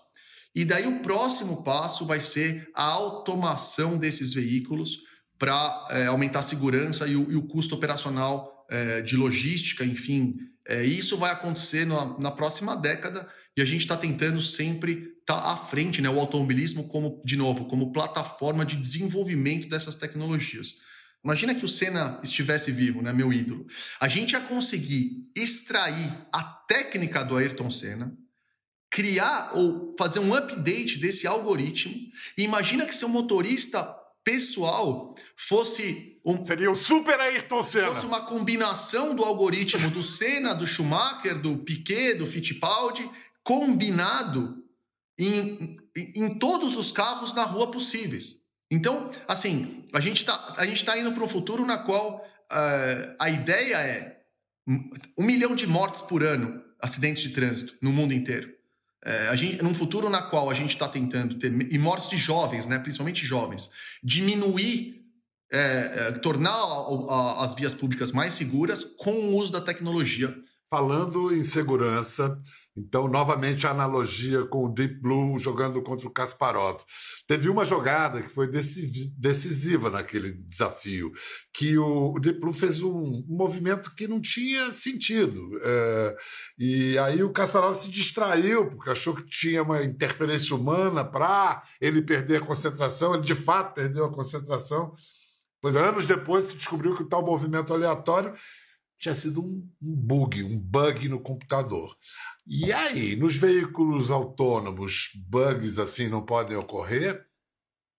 E 0.53 0.63
daí 0.63 0.87
o 0.87 0.99
próximo 0.99 1.63
passo 1.63 2.05
vai 2.05 2.21
ser 2.21 2.69
a 2.73 2.83
automação 2.83 3.97
desses 3.97 4.33
veículos 4.33 4.99
para 5.37 5.87
é, 5.91 6.05
aumentar 6.07 6.39
a 6.39 6.43
segurança 6.43 7.07
e 7.07 7.15
o, 7.15 7.31
e 7.31 7.35
o 7.35 7.43
custo 7.43 7.75
operacional 7.75 8.65
é, 8.69 9.01
de 9.01 9.15
logística, 9.15 9.83
enfim. 9.83 10.37
É, 10.67 10.83
isso 10.83 11.17
vai 11.17 11.31
acontecer 11.31 11.85
na, 11.85 12.17
na, 12.17 12.31
próxima 12.31 12.75
década 12.75 13.27
e 13.55 13.61
a 13.61 13.65
gente 13.65 13.81
está 13.81 13.95
tentando 13.95 14.41
sempre 14.41 15.13
estar 15.19 15.41
tá 15.41 15.51
à 15.51 15.57
frente, 15.57 16.01
né, 16.01 16.09
o 16.09 16.19
automobilismo 16.19 16.87
como, 16.87 17.21
de 17.23 17.35
novo, 17.35 17.65
como 17.65 17.91
plataforma 17.91 18.65
de 18.65 18.75
desenvolvimento 18.75 19.69
dessas 19.69 19.95
tecnologias. 19.95 20.85
Imagina 21.23 21.55
que 21.55 21.65
o 21.65 21.69
Senna 21.69 22.19
estivesse 22.23 22.71
vivo, 22.71 23.01
né, 23.01 23.11
meu 23.11 23.33
ídolo. 23.33 23.65
A 23.99 24.07
gente 24.07 24.33
ia 24.33 24.41
conseguir 24.41 25.27
extrair 25.35 26.11
a 26.31 26.43
técnica 26.43 27.23
do 27.23 27.35
Ayrton 27.35 27.69
Senna, 27.69 28.15
criar 28.91 29.51
ou 29.55 29.95
fazer 29.97 30.19
um 30.19 30.33
update 30.33 30.99
desse 30.99 31.25
algoritmo. 31.25 31.95
E 32.37 32.43
imagina 32.43 32.85
que 32.85 32.93
seu 32.93 33.09
motorista 33.09 33.95
pessoal 34.25 35.15
fosse 35.37 36.19
um 36.25 36.43
seria 36.43 36.71
o 36.71 36.75
super 36.75 37.19
Ayrton 37.19 37.61
Senna. 37.63 37.91
Fosse 37.91 38.05
uma 38.05 38.25
combinação 38.25 39.15
do 39.15 39.23
algoritmo 39.23 39.91
do 39.91 40.01
Senna, 40.01 40.55
do 40.55 40.65
Schumacher, 40.65 41.39
do 41.39 41.59
Piquet, 41.59 42.15
do 42.15 42.25
Fittipaldi, 42.25 43.07
combinado 43.43 44.63
em, 45.19 45.77
em 46.15 46.39
todos 46.39 46.75
os 46.75 46.91
carros 46.91 47.31
na 47.33 47.43
rua 47.43 47.69
possíveis. 47.69 48.43
Então, 48.71 49.11
assim, 49.27 49.85
a 49.93 49.99
gente 49.99 50.21
está 50.21 50.35
tá 50.35 50.97
indo 50.97 51.11
para 51.11 51.23
um 51.23 51.29
futuro 51.29 51.63
na 51.63 51.77
qual 51.77 52.17
uh, 52.17 53.15
a 53.19 53.29
ideia 53.29 53.77
é 53.77 54.15
um 55.15 55.23
milhão 55.23 55.53
de 55.53 55.67
mortes 55.67 56.01
por 56.01 56.23
ano, 56.23 56.59
acidentes 56.81 57.21
de 57.21 57.29
trânsito, 57.29 57.75
no 57.79 57.91
mundo 57.91 58.15
inteiro. 58.15 58.54
Uh, 59.05 59.29
a 59.29 59.35
gente, 59.35 59.61
num 59.61 59.75
futuro 59.75 60.09
na 60.09 60.21
qual 60.21 60.49
a 60.49 60.53
gente 60.53 60.73
está 60.73 60.87
tentando 60.87 61.35
ter, 61.35 61.51
e 61.71 61.77
mortes 61.77 62.09
de 62.09 62.17
jovens, 62.17 62.65
né, 62.65 62.79
principalmente 62.79 63.23
jovens, 63.23 63.69
diminuir, 64.03 65.05
é, 65.51 66.11
tornar 66.13 66.49
a, 66.49 67.13
a, 67.13 67.43
as 67.45 67.53
vias 67.53 67.73
públicas 67.73 68.11
mais 68.11 68.33
seguras 68.33 68.83
com 68.97 69.11
o 69.11 69.35
uso 69.35 69.51
da 69.51 69.61
tecnologia. 69.61 70.35
Falando 70.67 71.33
em 71.33 71.43
segurança, 71.43 72.35
então, 72.77 73.07
novamente, 73.07 73.65
a 73.65 73.71
analogia 73.71 74.43
com 74.45 74.65
o 74.65 74.73
Deep 74.73 74.95
Blue 74.95 75.37
jogando 75.37 75.81
contra 75.81 76.07
o 76.07 76.11
Kasparov. 76.11 76.81
Teve 77.25 77.47
uma 77.47 77.63
jogada 77.63 78.21
que 78.21 78.27
foi 78.27 78.49
decisiva 78.49 79.89
naquele 79.89 80.33
desafio, 80.33 81.11
que 81.53 81.77
o 81.77 82.19
Deep 82.19 82.41
Blue 82.41 82.51
fez 82.51 82.81
um 82.81 83.23
movimento 83.29 83.95
que 83.95 84.09
não 84.09 84.19
tinha 84.19 84.73
sentido. 84.73 85.57
É, 85.63 86.17
e 86.59 86.97
aí 86.97 87.23
o 87.23 87.31
Kasparov 87.31 87.75
se 87.75 87.89
distraiu, 87.89 88.69
porque 88.69 88.89
achou 88.89 89.15
que 89.15 89.25
tinha 89.25 89.63
uma 89.63 89.81
interferência 89.81 90.53
humana 90.53 91.05
para 91.05 91.63
ele 91.79 92.01
perder 92.01 92.41
a 92.41 92.45
concentração. 92.45 93.13
Ele, 93.13 93.23
de 93.23 93.35
fato, 93.35 93.73
perdeu 93.73 94.03
a 94.03 94.13
concentração. 94.13 94.93
Pois 95.61 95.77
anos 95.77 96.05
depois 96.05 96.45
se 96.45 96.57
descobriu 96.57 96.93
que 96.93 97.03
o 97.03 97.07
tal 97.07 97.25
movimento 97.25 97.73
aleatório 97.73 98.35
tinha 98.99 99.15
sido 99.15 99.41
um, 99.41 99.69
bug, 99.79 100.43
um 100.43 100.57
bug 100.57 101.09
no 101.09 101.19
computador. 101.19 101.95
E 102.47 102.71
aí, 102.71 103.15
nos 103.15 103.37
veículos 103.37 104.11
autônomos, 104.11 105.09
bugs 105.15 105.79
assim 105.79 106.07
não 106.07 106.23
podem 106.23 106.55
ocorrer? 106.55 107.25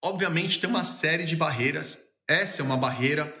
Obviamente 0.01 0.59
tem 0.59 0.69
uma 0.69 0.85
série 0.85 1.25
de 1.25 1.35
barreiras. 1.35 2.15
Essa 2.25 2.61
é 2.61 2.65
uma 2.65 2.77
barreira. 2.77 3.33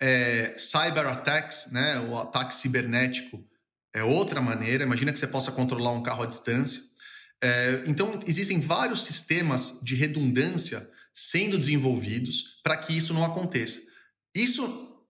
É, 0.00 0.56
cyber 0.56 1.06
attacks, 1.06 1.70
né, 1.72 1.98
o 2.00 2.18
ataque 2.18 2.54
cibernético, 2.54 3.44
é 3.92 4.04
outra 4.04 4.40
maneira. 4.40 4.84
Imagina 4.84 5.12
que 5.12 5.18
você 5.18 5.26
possa 5.26 5.50
controlar 5.50 5.90
um 5.90 6.02
carro 6.02 6.22
à 6.22 6.26
distância. 6.26 6.80
É, 7.42 7.82
então, 7.88 8.20
existem 8.26 8.60
vários 8.60 9.04
sistemas 9.04 9.80
de 9.82 9.96
redundância 9.96 10.88
sendo 11.12 11.58
desenvolvidos 11.58 12.60
para 12.62 12.76
que 12.76 12.96
isso 12.96 13.12
não 13.12 13.24
aconteça. 13.24 13.80
Isso 14.32 15.04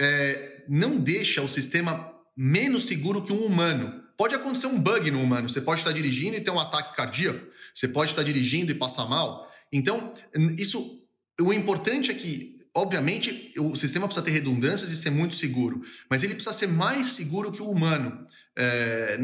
é, 0.00 0.64
não 0.68 0.98
deixa 0.98 1.42
o 1.42 1.48
sistema 1.48 2.14
menos 2.34 2.86
seguro 2.86 3.24
que 3.24 3.32
um 3.32 3.44
humano 3.44 4.05
pode 4.16 4.34
acontecer 4.34 4.66
um 4.66 4.80
bug 4.80 5.10
no 5.10 5.22
humano. 5.22 5.48
Você 5.48 5.60
pode 5.60 5.80
estar 5.80 5.92
dirigindo 5.92 6.36
e 6.36 6.40
ter 6.40 6.50
um 6.50 6.60
ataque 6.60 6.96
cardíaco. 6.96 7.46
Você 7.72 7.88
pode 7.88 8.12
estar 8.12 8.22
dirigindo 8.22 8.72
e 8.72 8.74
passar 8.74 9.06
mal. 9.06 9.50
Então, 9.72 10.12
isso. 10.58 11.04
O 11.38 11.52
importante 11.52 12.10
é 12.10 12.14
que, 12.14 12.56
obviamente, 12.74 13.52
o 13.58 13.76
sistema 13.76 14.06
precisa 14.06 14.24
ter 14.24 14.30
redundâncias 14.30 14.90
e 14.90 14.96
ser 14.96 15.10
muito 15.10 15.34
seguro, 15.34 15.82
mas 16.08 16.22
ele 16.22 16.32
precisa 16.32 16.54
ser 16.54 16.68
mais 16.68 17.08
seguro 17.08 17.52
que 17.52 17.60
o 17.60 17.70
humano, 17.70 18.24
é, 18.56 19.18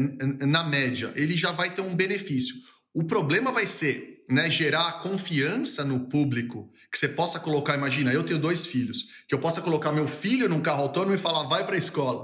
na 0.45 0.63
média. 0.63 1.11
Ele 1.15 1.35
já 1.35 1.51
vai 1.51 1.73
ter 1.73 1.81
um 1.81 1.95
benefício. 1.95 2.55
O 2.93 3.03
problema 3.03 3.51
vai 3.51 3.65
ser 3.65 4.23
né, 4.29 4.49
gerar 4.49 5.01
confiança 5.01 5.83
no 5.83 6.07
público, 6.07 6.71
que 6.91 6.99
você 6.99 7.09
possa 7.09 7.39
colocar, 7.39 7.75
imagina, 7.75 8.13
eu 8.13 8.23
tenho 8.23 8.37
dois 8.37 8.67
filhos, 8.67 9.05
que 9.27 9.33
eu 9.33 9.39
possa 9.39 9.61
colocar 9.61 9.91
meu 9.91 10.07
filho 10.07 10.47
num 10.47 10.61
carro 10.61 10.83
autônomo 10.83 11.15
e 11.15 11.17
falar, 11.17 11.47
vai 11.47 11.65
para 11.65 11.73
a 11.73 11.79
escola. 11.79 12.23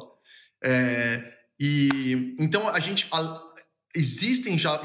É, 0.64 1.39
e 1.60 2.36
então 2.40 2.68
a 2.70 2.80
gente 2.80 3.08
a, 3.12 3.42
existem 3.96 4.58
já 4.58 4.80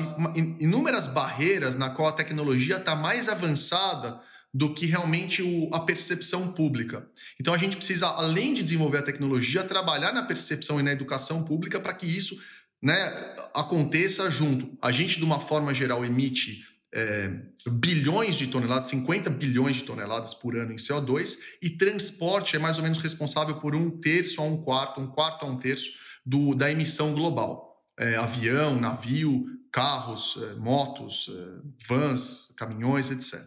inúmeras 0.58 1.06
barreiras 1.06 1.76
na 1.76 1.90
qual 1.90 2.08
a 2.08 2.12
tecnologia 2.12 2.76
está 2.76 2.96
mais 2.96 3.28
avançada 3.28 4.20
do 4.52 4.72
que 4.72 4.86
realmente 4.86 5.42
o, 5.42 5.68
a 5.74 5.80
percepção 5.80 6.52
pública. 6.52 7.06
Então 7.40 7.52
a 7.52 7.58
gente 7.58 7.76
precisa, 7.76 8.06
além 8.06 8.54
de 8.54 8.62
desenvolver 8.62 8.98
a 8.98 9.02
tecnologia, 9.02 9.64
trabalhar 9.64 10.12
na 10.12 10.22
percepção 10.22 10.78
e 10.78 10.82
na 10.82 10.92
educação 10.92 11.44
pública 11.44 11.80
para 11.80 11.92
que 11.92 12.06
isso 12.06 12.38
né, 12.80 12.94
aconteça 13.52 14.30
junto. 14.30 14.78
A 14.80 14.92
gente, 14.92 15.18
de 15.18 15.24
uma 15.24 15.40
forma 15.40 15.74
geral, 15.74 16.04
emite 16.04 16.62
é, 16.94 17.32
bilhões 17.66 18.36
de 18.36 18.46
toneladas, 18.46 18.88
50 18.90 19.28
bilhões 19.30 19.76
de 19.76 19.82
toneladas 19.82 20.32
por 20.34 20.56
ano 20.56 20.72
em 20.72 20.76
CO2, 20.76 21.36
e 21.60 21.70
transporte 21.70 22.54
é 22.54 22.58
mais 22.58 22.76
ou 22.76 22.84
menos 22.84 22.98
responsável 22.98 23.56
por 23.56 23.74
um 23.74 23.90
terço 23.90 24.40
a 24.40 24.44
um 24.44 24.62
quarto, 24.62 25.00
um 25.00 25.08
quarto 25.08 25.44
a 25.44 25.48
um 25.48 25.56
terço 25.56 26.03
do, 26.24 26.54
da 26.54 26.70
emissão 26.70 27.12
global. 27.14 27.82
É, 27.98 28.16
avião, 28.16 28.80
navio, 28.80 29.46
carros, 29.70 30.38
é, 30.42 30.54
motos, 30.54 31.30
é, 31.30 31.86
vans, 31.88 32.52
caminhões, 32.56 33.10
etc. 33.10 33.40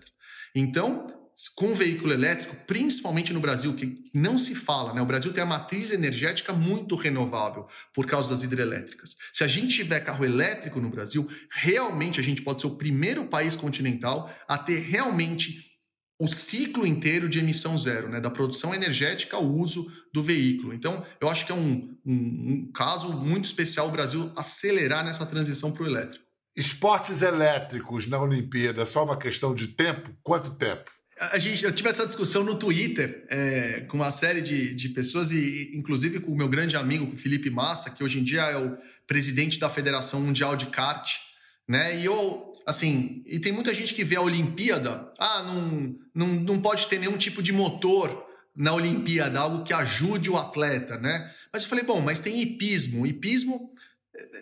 Então, 0.55 1.07
com 1.55 1.75
veículo 1.75 2.11
elétrico, 2.11 2.55
principalmente 2.65 3.31
no 3.31 3.39
Brasil, 3.39 3.75
que 3.75 4.03
não 4.13 4.37
se 4.37 4.55
fala, 4.55 4.91
né? 4.93 5.01
O 5.01 5.05
Brasil 5.05 5.31
tem 5.31 5.43
a 5.43 5.45
matriz 5.45 5.91
energética 5.91 6.51
muito 6.51 6.95
renovável 6.95 7.67
por 7.93 8.07
causa 8.07 8.33
das 8.33 8.43
hidrelétricas. 8.43 9.15
Se 9.31 9.43
a 9.43 9.47
gente 9.47 9.75
tiver 9.75 9.99
carro 9.99 10.25
elétrico 10.25 10.81
no 10.81 10.89
Brasil, 10.89 11.29
realmente 11.51 12.19
a 12.19 12.23
gente 12.23 12.41
pode 12.41 12.61
ser 12.61 12.67
o 12.67 12.75
primeiro 12.75 13.25
país 13.25 13.55
continental 13.55 14.33
a 14.47 14.57
ter 14.57 14.79
realmente 14.79 15.76
o 16.19 16.27
ciclo 16.27 16.85
inteiro 16.85 17.29
de 17.29 17.39
emissão 17.39 17.77
zero, 17.77 18.09
né? 18.09 18.19
da 18.19 18.29
produção 18.29 18.73
energética 18.73 19.37
ao 19.37 19.45
uso 19.45 19.85
do 20.11 20.23
veículo. 20.23 20.73
Então, 20.73 21.05
eu 21.21 21.29
acho 21.29 21.45
que 21.45 21.51
é 21.51 21.55
um, 21.55 21.95
um, 22.05 22.13
um 22.13 22.71
caso 22.73 23.13
muito 23.13 23.45
especial 23.45 23.87
o 23.87 23.91
Brasil 23.91 24.31
acelerar 24.35 25.05
nessa 25.05 25.25
transição 25.25 25.71
para 25.71 25.83
o 25.83 25.87
elétrico. 25.87 26.25
Esportes 26.55 27.21
elétricos 27.21 28.07
na 28.07 28.19
Olimpíada, 28.19 28.83
só 28.83 29.03
uma 29.03 29.17
questão 29.17 29.53
de 29.53 29.67
tempo? 29.67 30.09
Quanto 30.23 30.55
tempo? 30.55 30.89
A 31.19 31.37
gente, 31.37 31.63
eu 31.63 31.71
tive 31.71 31.89
essa 31.89 32.05
discussão 32.05 32.43
no 32.43 32.55
Twitter 32.55 33.25
é, 33.29 33.81
com 33.81 33.97
uma 33.97 34.11
série 34.11 34.41
de, 34.41 34.73
de 34.73 34.89
pessoas, 34.89 35.31
e 35.31 35.71
inclusive 35.75 36.19
com 36.19 36.31
o 36.31 36.37
meu 36.37 36.47
grande 36.47 36.75
amigo, 36.75 37.11
o 37.11 37.15
Felipe 37.15 37.49
Massa, 37.49 37.91
que 37.91 38.03
hoje 38.03 38.19
em 38.19 38.23
dia 38.23 38.41
é 38.41 38.57
o 38.57 38.77
presidente 39.05 39.59
da 39.59 39.69
Federação 39.69 40.21
Mundial 40.21 40.55
de 40.55 40.67
Kart. 40.67 41.11
Né? 41.67 41.99
E 41.99 42.05
eu, 42.05 42.53
assim, 42.67 43.23
e 43.25 43.39
tem 43.39 43.53
muita 43.53 43.73
gente 43.73 43.93
que 43.93 44.03
vê 44.03 44.17
a 44.17 44.21
Olimpíada, 44.21 45.09
ah, 45.17 45.41
não, 45.43 45.95
não, 46.13 46.27
não 46.27 46.61
pode 46.61 46.85
ter 46.87 46.99
nenhum 46.99 47.15
tipo 47.15 47.41
de 47.41 47.53
motor 47.53 48.25
na 48.53 48.73
Olimpíada, 48.73 49.39
algo 49.39 49.63
que 49.63 49.71
ajude 49.73 50.29
o 50.29 50.35
atleta, 50.35 50.97
né? 50.97 51.33
Mas 51.53 51.63
eu 51.63 51.69
falei, 51.69 51.85
bom, 51.85 52.01
mas 52.01 52.19
tem 52.19 52.41
hipismo. 52.41 53.07
Hipismo, 53.07 53.71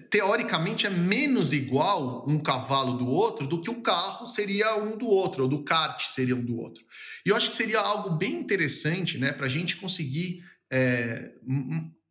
teoricamente, 0.09 0.87
é 0.87 0.89
menos 0.89 1.53
igual 1.53 2.25
um 2.27 2.39
cavalo 2.39 2.93
do 2.93 3.07
outro 3.07 3.45
do 3.45 3.61
que 3.61 3.69
o 3.69 3.81
carro 3.81 4.27
seria 4.27 4.75
um 4.75 4.97
do 4.97 5.07
outro, 5.07 5.43
ou 5.43 5.49
do 5.49 5.63
kart 5.63 6.01
seria 6.03 6.35
um 6.35 6.43
do 6.43 6.57
outro. 6.57 6.83
E 7.23 7.29
eu 7.29 7.35
acho 7.35 7.51
que 7.51 7.55
seria 7.55 7.79
algo 7.79 8.17
bem 8.17 8.39
interessante, 8.39 9.19
né, 9.19 9.33
para 9.33 9.45
a 9.45 9.49
gente 9.49 9.75
conseguir 9.75 10.43
é, 10.71 11.31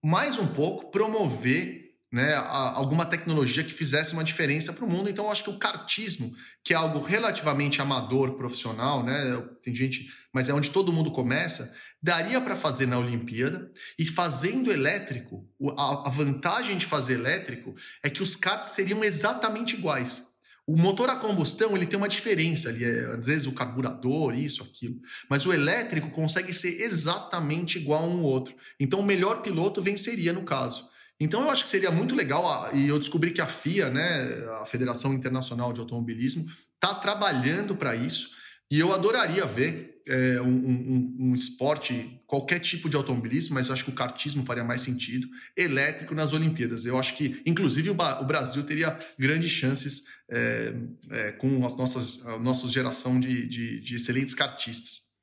mais 0.00 0.38
um 0.38 0.46
pouco 0.46 0.92
promover 0.92 1.83
né, 2.14 2.32
alguma 2.36 3.04
tecnologia 3.04 3.64
que 3.64 3.74
fizesse 3.74 4.12
uma 4.12 4.22
diferença 4.22 4.72
para 4.72 4.84
o 4.84 4.88
mundo. 4.88 5.10
Então, 5.10 5.24
eu 5.24 5.32
acho 5.32 5.42
que 5.42 5.50
o 5.50 5.58
kartismo, 5.58 6.32
que 6.62 6.72
é 6.72 6.76
algo 6.76 7.00
relativamente 7.00 7.82
amador, 7.82 8.34
profissional, 8.34 9.02
né, 9.02 9.36
tem 9.60 9.74
gente, 9.74 10.08
mas 10.32 10.48
é 10.48 10.54
onde 10.54 10.70
todo 10.70 10.92
mundo 10.92 11.10
começa, 11.10 11.74
daria 12.00 12.40
para 12.40 12.54
fazer 12.54 12.86
na 12.86 13.00
Olimpíada. 13.00 13.68
E 13.98 14.06
fazendo 14.06 14.70
elétrico, 14.70 15.44
a 15.76 16.08
vantagem 16.08 16.78
de 16.78 16.86
fazer 16.86 17.14
elétrico 17.14 17.74
é 18.00 18.08
que 18.08 18.22
os 18.22 18.36
karts 18.36 18.70
seriam 18.70 19.02
exatamente 19.02 19.74
iguais. 19.74 20.34
O 20.64 20.76
motor 20.76 21.10
a 21.10 21.16
combustão 21.16 21.76
ele 21.76 21.84
tem 21.84 21.98
uma 21.98 22.08
diferença 22.08 22.68
ali, 22.68 22.84
é, 22.84 23.06
às 23.06 23.26
vezes 23.26 23.46
o 23.46 23.52
carburador, 23.52 24.38
isso, 24.38 24.62
aquilo. 24.62 25.00
Mas 25.28 25.44
o 25.44 25.52
elétrico 25.52 26.10
consegue 26.10 26.54
ser 26.54 26.80
exatamente 26.80 27.76
igual 27.76 28.04
a 28.04 28.06
um 28.06 28.22
outro. 28.22 28.54
Então 28.78 29.00
o 29.00 29.04
melhor 29.04 29.42
piloto 29.42 29.82
venceria 29.82 30.32
no 30.32 30.44
caso. 30.44 30.93
Então 31.20 31.42
eu 31.42 31.50
acho 31.50 31.64
que 31.64 31.70
seria 31.70 31.90
muito 31.90 32.14
legal, 32.14 32.70
e 32.74 32.88
eu 32.88 32.98
descobri 32.98 33.30
que 33.30 33.40
a 33.40 33.46
FIA, 33.46 33.88
né, 33.88 34.46
a 34.60 34.66
Federação 34.66 35.14
Internacional 35.14 35.72
de 35.72 35.80
Automobilismo, 35.80 36.46
está 36.74 36.94
trabalhando 36.94 37.76
para 37.76 37.94
isso. 37.94 38.30
E 38.70 38.78
eu 38.80 38.92
adoraria 38.92 39.46
ver 39.46 39.94
é, 40.06 40.40
um, 40.40 40.48
um, 40.48 41.16
um, 41.20 41.34
esporte, 41.34 42.20
qualquer 42.26 42.58
tipo 42.58 42.88
de 42.90 42.96
automobilismo, 42.96 43.54
mas 43.54 43.68
eu 43.68 43.74
acho 43.74 43.84
que 43.84 43.90
o 43.90 43.94
kartismo 43.94 44.44
faria 44.44 44.64
mais 44.64 44.82
sentido, 44.82 45.28
elétrico 45.56 46.14
nas 46.14 46.32
Olimpíadas. 46.32 46.84
Eu 46.84 46.98
acho 46.98 47.16
que, 47.16 47.40
inclusive, 47.46 47.90
o, 47.90 47.94
o 47.94 48.24
Brasil 48.24 48.62
teria 48.64 48.98
grandes 49.18 49.50
chances 49.50 50.04
é, 50.30 50.74
é, 51.10 51.32
com 51.32 51.64
as 51.64 51.76
nossas, 51.76 52.26
a 52.26 52.38
nossa 52.38 52.66
geração 52.66 53.18
de, 53.18 53.46
de, 53.46 53.80
de 53.80 53.94
excelentes 53.94 54.34
kartistas. 54.34 55.13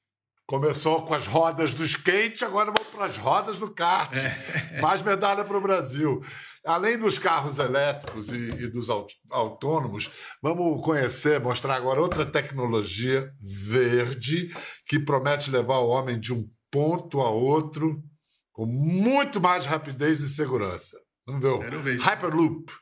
Começou 0.52 1.04
com 1.04 1.14
as 1.14 1.28
rodas 1.28 1.74
do 1.74 1.86
skate, 1.86 2.44
agora 2.44 2.74
vamos 2.76 2.92
para 2.94 3.06
as 3.06 3.16
rodas 3.16 3.58
do 3.58 3.74
kart. 3.74 4.14
É. 4.14 4.82
Mais 4.82 5.02
medalha 5.02 5.46
para 5.46 5.58
o 5.58 5.62
Brasil. 5.62 6.22
Além 6.66 6.98
dos 6.98 7.18
carros 7.18 7.58
elétricos 7.58 8.28
e, 8.28 8.50
e 8.50 8.68
dos 8.68 8.90
autônomos, 9.30 10.10
vamos 10.44 10.84
conhecer, 10.84 11.40
mostrar 11.40 11.76
agora 11.76 12.02
outra 12.02 12.26
tecnologia 12.26 13.32
verde 13.42 14.54
que 14.88 15.00
promete 15.00 15.50
levar 15.50 15.78
o 15.78 15.88
homem 15.88 16.20
de 16.20 16.34
um 16.34 16.46
ponto 16.70 17.22
a 17.22 17.30
outro 17.30 18.04
com 18.52 18.66
muito 18.66 19.40
mais 19.40 19.66
rapidez 19.66 20.20
e 20.20 20.28
segurança. 20.28 21.00
Vamos 21.26 21.42
ver 21.42 21.74
o 21.76 21.80
ver 21.80 21.98
Hyperloop. 21.98 22.74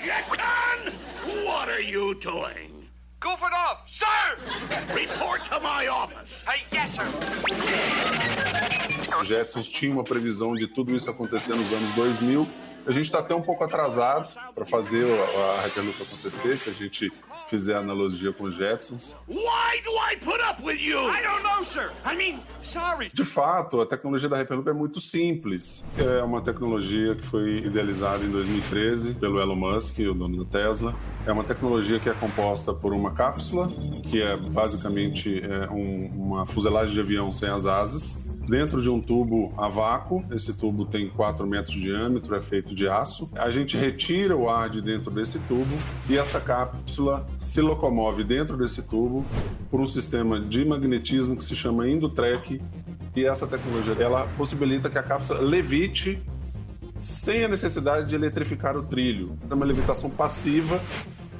Yes, 0.00 0.28
What 1.44 1.68
are 1.68 1.82
you 1.82 2.14
doing? 2.14 2.71
Goof 3.22 3.44
it 3.44 3.52
off! 3.54 3.84
Sir! 3.88 4.36
Report 4.92 5.44
to 5.44 5.60
my 5.60 5.86
office! 5.86 6.42
Hey, 6.44 6.64
yes, 6.72 6.96
sir! 6.96 7.06
O 9.16 9.22
Jetsons 9.22 9.68
tinha 9.68 9.92
uma 9.92 10.02
previsão 10.02 10.54
de 10.56 10.66
tudo 10.66 10.92
isso 10.92 11.08
acontecer 11.08 11.54
nos 11.54 11.72
anos 11.72 11.92
2000. 11.92 12.48
A 12.84 12.90
gente 12.90 13.04
está 13.04 13.20
até 13.20 13.32
um 13.32 13.40
pouco 13.40 13.62
atrasado 13.62 14.28
para 14.52 14.64
fazer 14.64 15.06
a, 15.06 15.60
a 15.60 15.60
Hyperloop 15.62 16.02
acontecer, 16.02 16.56
se 16.56 16.70
a 16.70 16.72
gente 16.72 17.12
fizer 17.46 17.76
analogia 17.76 18.32
com 18.32 18.44
os 18.44 18.54
Jetsons. 18.54 19.16
Why 19.28 19.80
do 19.84 19.90
I 19.90 20.16
put 20.16 20.40
up 20.40 20.62
with 20.62 20.80
you? 20.80 20.98
I 20.98 21.22
don't 21.22 21.42
know, 21.42 21.64
sir. 21.64 21.92
I 22.04 22.16
mean, 22.16 22.40
sorry. 22.62 23.10
De 23.12 23.24
fato, 23.24 23.80
a 23.80 23.86
tecnologia 23.86 24.28
da 24.28 24.36
Hyperloop 24.36 24.68
é 24.68 24.72
muito 24.72 25.00
simples. 25.00 25.84
É 25.98 26.22
uma 26.22 26.40
tecnologia 26.40 27.14
que 27.14 27.26
foi 27.26 27.58
idealizada 27.58 28.24
em 28.24 28.30
2013 28.30 29.14
pelo 29.14 29.40
Elon 29.40 29.56
Musk, 29.56 29.98
o 29.98 30.14
dono 30.14 30.44
da 30.44 30.50
Tesla. 30.50 30.94
É 31.26 31.32
uma 31.32 31.44
tecnologia 31.44 31.98
que 31.98 32.08
é 32.08 32.14
composta 32.14 32.72
por 32.74 32.92
uma 32.92 33.12
cápsula, 33.12 33.68
que 34.02 34.20
é 34.20 34.36
basicamente 34.36 35.40
é 35.42 35.70
um, 35.70 36.06
uma 36.14 36.46
fuselagem 36.46 36.94
de 36.94 37.00
avião 37.00 37.32
sem 37.32 37.48
as 37.48 37.66
asas, 37.66 38.31
dentro 38.48 38.82
de 38.82 38.90
um 38.90 39.00
tubo 39.00 39.52
a 39.56 39.68
vácuo. 39.68 40.24
Esse 40.30 40.54
tubo 40.54 40.84
tem 40.84 41.08
4 41.08 41.46
metros 41.46 41.74
de 41.74 41.82
diâmetro, 41.82 42.34
é 42.34 42.40
feito 42.40 42.74
de 42.74 42.88
aço. 42.88 43.30
A 43.34 43.50
gente 43.50 43.76
retira 43.76 44.36
o 44.36 44.48
ar 44.48 44.68
de 44.68 44.80
dentro 44.80 45.10
desse 45.10 45.38
tubo 45.40 45.76
e 46.08 46.16
essa 46.16 46.40
cápsula 46.40 47.26
se 47.38 47.60
locomove 47.60 48.24
dentro 48.24 48.56
desse 48.56 48.82
tubo 48.82 49.24
por 49.70 49.80
um 49.80 49.86
sistema 49.86 50.40
de 50.40 50.64
magnetismo 50.64 51.36
que 51.36 51.44
se 51.44 51.54
chama 51.54 51.88
Indutrek. 51.88 52.60
E 53.14 53.24
essa 53.24 53.46
tecnologia 53.46 53.94
ela 53.98 54.26
possibilita 54.36 54.88
que 54.88 54.98
a 54.98 55.02
cápsula 55.02 55.40
levite 55.40 56.22
sem 57.02 57.44
a 57.44 57.48
necessidade 57.48 58.08
de 58.08 58.14
eletrificar 58.14 58.76
o 58.76 58.82
trilho. 58.82 59.36
É 59.50 59.54
uma 59.54 59.66
levitação 59.66 60.08
passiva 60.08 60.80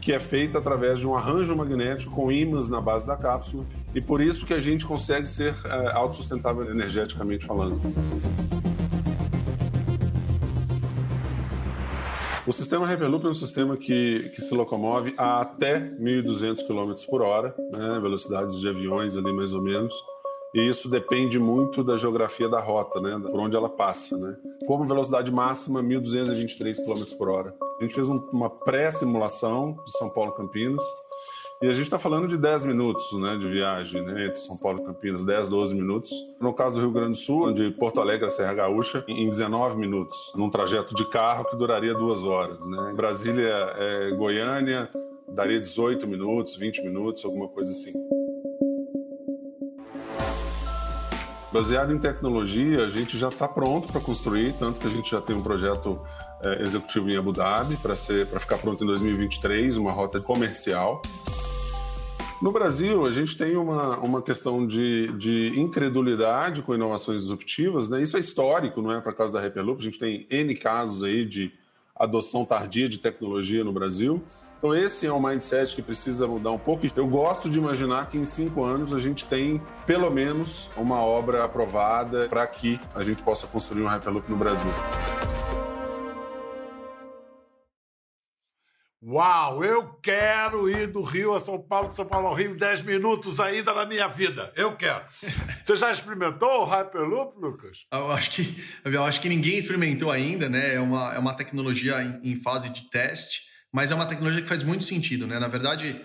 que 0.02 0.12
é 0.12 0.18
feita 0.18 0.58
através 0.58 0.98
de 0.98 1.06
um 1.06 1.16
arranjo 1.16 1.56
magnético 1.56 2.12
com 2.12 2.30
ímãs 2.30 2.68
na 2.68 2.80
base 2.80 3.06
da 3.06 3.16
cápsula 3.16 3.64
e 3.94 4.00
por 4.00 4.20
isso 4.20 4.44
que 4.44 4.52
a 4.52 4.58
gente 4.58 4.84
consegue 4.84 5.28
ser 5.28 5.54
é, 5.64 5.92
autossustentável 5.92 6.68
energeticamente 6.68 7.46
falando. 7.46 7.80
O 12.44 12.52
sistema 12.52 12.84
Hyperloop 12.84 13.24
é 13.24 13.28
um 13.28 13.34
sistema 13.34 13.76
que, 13.76 14.28
que 14.34 14.42
se 14.42 14.52
locomove 14.52 15.14
a 15.16 15.40
até 15.40 15.78
1.200 15.78 16.66
km 16.66 16.92
por 17.08 17.22
hora, 17.22 17.54
né, 17.70 18.00
velocidades 18.02 18.58
de 18.58 18.68
aviões 18.68 19.16
ali 19.16 19.32
mais 19.32 19.54
ou 19.54 19.62
menos, 19.62 19.94
e 20.52 20.68
isso 20.68 20.90
depende 20.90 21.38
muito 21.38 21.84
da 21.84 21.96
geografia 21.96 22.48
da 22.48 22.60
rota, 22.60 23.00
né, 23.00 23.16
por 23.30 23.38
onde 23.38 23.56
ela 23.56 23.68
passa. 23.68 24.18
Né. 24.18 24.36
Como 24.66 24.84
velocidade 24.84 25.30
máxima, 25.30 25.80
1.223 25.80 26.84
km 26.84 27.16
por 27.16 27.28
hora. 27.28 27.54
A 27.82 27.84
gente 27.84 27.96
fez 27.96 28.08
um, 28.08 28.16
uma 28.32 28.48
pré-simulação 28.48 29.76
de 29.84 29.90
São 29.98 30.08
Paulo 30.08 30.30
Campinas 30.30 30.80
e 31.60 31.66
a 31.66 31.72
gente 31.72 31.82
está 31.82 31.98
falando 31.98 32.28
de 32.28 32.38
10 32.38 32.66
minutos 32.66 33.10
né, 33.18 33.36
de 33.36 33.48
viagem 33.48 34.00
né, 34.02 34.26
entre 34.26 34.38
São 34.38 34.56
Paulo 34.56 34.80
e 34.80 34.84
Campinas, 34.84 35.24
10, 35.24 35.48
12 35.48 35.74
minutos. 35.74 36.12
No 36.40 36.54
caso 36.54 36.76
do 36.76 36.80
Rio 36.80 36.92
Grande 36.92 37.14
do 37.14 37.16
Sul, 37.16 37.52
de 37.52 37.72
Porto 37.72 38.00
Alegre 38.00 38.26
a 38.26 38.30
Serra 38.30 38.54
Gaúcha, 38.54 39.04
em 39.08 39.28
19 39.28 39.78
minutos, 39.78 40.32
num 40.36 40.48
trajeto 40.48 40.94
de 40.94 41.10
carro 41.10 41.44
que 41.46 41.56
duraria 41.56 41.92
duas 41.92 42.22
horas. 42.22 42.68
Né? 42.68 42.92
Brasília, 42.94 43.52
é, 43.76 44.12
Goiânia, 44.12 44.88
daria 45.26 45.58
18 45.58 46.06
minutos, 46.06 46.54
20 46.54 46.84
minutos, 46.84 47.24
alguma 47.24 47.48
coisa 47.48 47.68
assim. 47.68 47.92
Baseado 51.52 51.92
em 51.92 51.98
tecnologia, 51.98 52.82
a 52.82 52.88
gente 52.88 53.18
já 53.18 53.28
está 53.28 53.46
pronto 53.46 53.92
para 53.92 54.00
construir, 54.00 54.54
tanto 54.54 54.80
que 54.80 54.86
a 54.86 54.90
gente 54.90 55.10
já 55.10 55.20
tem 55.20 55.36
um 55.36 55.42
projeto 55.42 56.00
é, 56.40 56.62
executivo 56.62 57.10
em 57.10 57.16
Abu 57.16 57.30
Dhabi 57.30 57.76
para 57.76 57.94
ficar 57.94 58.56
pronto 58.56 58.82
em 58.82 58.86
2023, 58.86 59.76
uma 59.76 59.92
rota 59.92 60.18
comercial. 60.18 61.02
No 62.40 62.52
Brasil, 62.52 63.04
a 63.04 63.12
gente 63.12 63.36
tem 63.36 63.54
uma, 63.54 63.98
uma 63.98 64.22
questão 64.22 64.66
de, 64.66 65.12
de 65.18 65.52
incredulidade 65.60 66.62
com 66.62 66.74
inovações 66.74 67.20
disruptivas, 67.20 67.90
né? 67.90 68.02
Isso 68.02 68.16
é 68.16 68.20
histórico, 68.20 68.80
não 68.80 68.90
é 68.90 69.00
por 69.02 69.14
causa 69.14 69.34
da 69.34 69.40
Hyperloop. 69.40 69.78
A 69.78 69.84
gente 69.84 69.98
tem 69.98 70.26
N 70.30 70.54
casos 70.56 71.04
aí 71.04 71.24
de 71.26 71.52
adoção 71.94 72.46
tardia 72.46 72.88
de 72.88 72.96
tecnologia 72.96 73.62
no 73.62 73.72
Brasil. 73.72 74.22
Então, 74.62 74.76
esse 74.76 75.04
é 75.04 75.12
um 75.12 75.20
mindset 75.20 75.74
que 75.74 75.82
precisa 75.82 76.24
mudar 76.28 76.52
um 76.52 76.58
pouco. 76.58 76.86
Eu 76.94 77.08
gosto 77.08 77.50
de 77.50 77.58
imaginar 77.58 78.08
que 78.08 78.16
em 78.16 78.24
cinco 78.24 78.64
anos 78.64 78.94
a 78.94 79.00
gente 79.00 79.24
tem, 79.24 79.60
pelo 79.84 80.08
menos, 80.08 80.70
uma 80.76 81.02
obra 81.02 81.44
aprovada 81.44 82.28
para 82.28 82.46
que 82.46 82.78
a 82.94 83.02
gente 83.02 83.24
possa 83.24 83.48
construir 83.48 83.82
um 83.82 83.88
Hyperloop 83.88 84.30
no 84.30 84.36
Brasil. 84.36 84.70
Uau, 89.04 89.64
eu 89.64 89.94
quero 90.00 90.70
ir 90.70 90.86
do 90.86 91.02
Rio 91.02 91.34
a 91.34 91.40
São 91.40 91.60
Paulo, 91.60 91.90
São 91.90 92.06
Paulo 92.06 92.28
ao 92.28 92.34
Rio, 92.34 92.56
10 92.56 92.82
minutos 92.82 93.40
ainda 93.40 93.74
na 93.74 93.84
minha 93.84 94.06
vida. 94.06 94.52
Eu 94.54 94.76
quero. 94.76 95.02
Você 95.60 95.74
já 95.74 95.90
experimentou 95.90 96.62
o 96.62 96.64
Hyperloop, 96.66 97.36
Lucas? 97.36 97.78
Eu 97.92 98.12
acho 98.12 98.30
que, 98.30 98.64
eu 98.84 99.02
acho 99.02 99.20
que 99.20 99.28
ninguém 99.28 99.58
experimentou 99.58 100.08
ainda, 100.08 100.48
né? 100.48 100.76
É 100.76 100.80
uma, 100.80 101.14
é 101.14 101.18
uma 101.18 101.34
tecnologia 101.34 102.00
em, 102.00 102.30
em 102.30 102.36
fase 102.36 102.68
de 102.68 102.82
teste, 102.82 103.50
mas 103.72 103.90
é 103.90 103.94
uma 103.94 104.06
tecnologia 104.06 104.42
que 104.42 104.48
faz 104.48 104.62
muito 104.62 104.84
sentido, 104.84 105.26
né? 105.26 105.38
Na 105.38 105.48
verdade, 105.48 106.00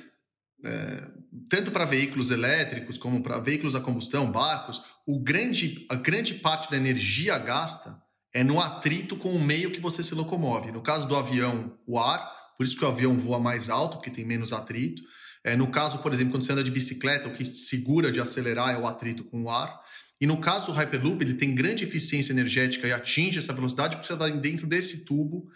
é, 0.66 1.04
tanto 1.50 1.72
para 1.72 1.86
veículos 1.86 2.32
elétricos 2.32 2.98
como 2.98 3.22
para 3.22 3.40
veículos 3.40 3.76
a 3.76 3.82
combustão, 3.82 4.32
barcos, 4.32 4.82
o 5.06 5.20
grande, 5.20 5.86
a 5.90 5.96
grande 5.96 6.36
parte 6.36 6.72
da 6.72 6.78
energia 6.78 7.38
gasta 7.38 8.02
é 8.34 8.44
no 8.44 8.60
atrito 8.60 9.16
com 9.18 9.30
o 9.30 9.40
meio 9.40 9.72
que 9.72 9.80
você 9.80 10.02
se 10.02 10.16
locomove. 10.16 10.72
No 10.72 10.82
caso 10.82 11.08
do 11.08 11.16
avião, 11.16 11.78
o 11.86 12.00
ar 12.00 12.38
por 12.58 12.66
isso 12.66 12.76
que 12.76 12.84
o 12.84 12.88
avião 12.88 13.18
voa 13.20 13.40
mais 13.40 13.70
alto, 13.70 13.98
porque 13.98 14.10
tem 14.10 14.26
menos 14.26 14.52
atrito. 14.52 15.04
É, 15.44 15.56
no 15.56 15.68
caso, 15.68 16.00
por 16.00 16.12
exemplo, 16.12 16.34
quando 16.34 16.44
você 16.44 16.52
anda 16.52 16.64
de 16.64 16.72
bicicleta, 16.72 17.30
o 17.30 17.34
que 17.34 17.46
segura 17.46 18.12
de 18.12 18.20
acelerar 18.20 18.74
é 18.74 18.78
o 18.78 18.88
atrito 18.88 19.24
com 19.24 19.44
o 19.44 19.50
ar. 19.50 19.80
E 20.20 20.26
no 20.26 20.38
caso 20.42 20.66
do 20.66 20.72
Hyperloop, 20.72 21.24
ele 21.24 21.36
tem 21.36 21.54
grande 21.54 21.84
eficiência 21.84 22.34
energética 22.34 22.88
e 22.88 22.92
atinge 22.92 23.38
essa 23.38 23.54
velocidade 23.54 23.96
porque 23.96 24.08
você 24.08 24.14
está 24.14 24.28
dentro 24.28 24.66
desse 24.66 25.06
tubo 25.06 25.48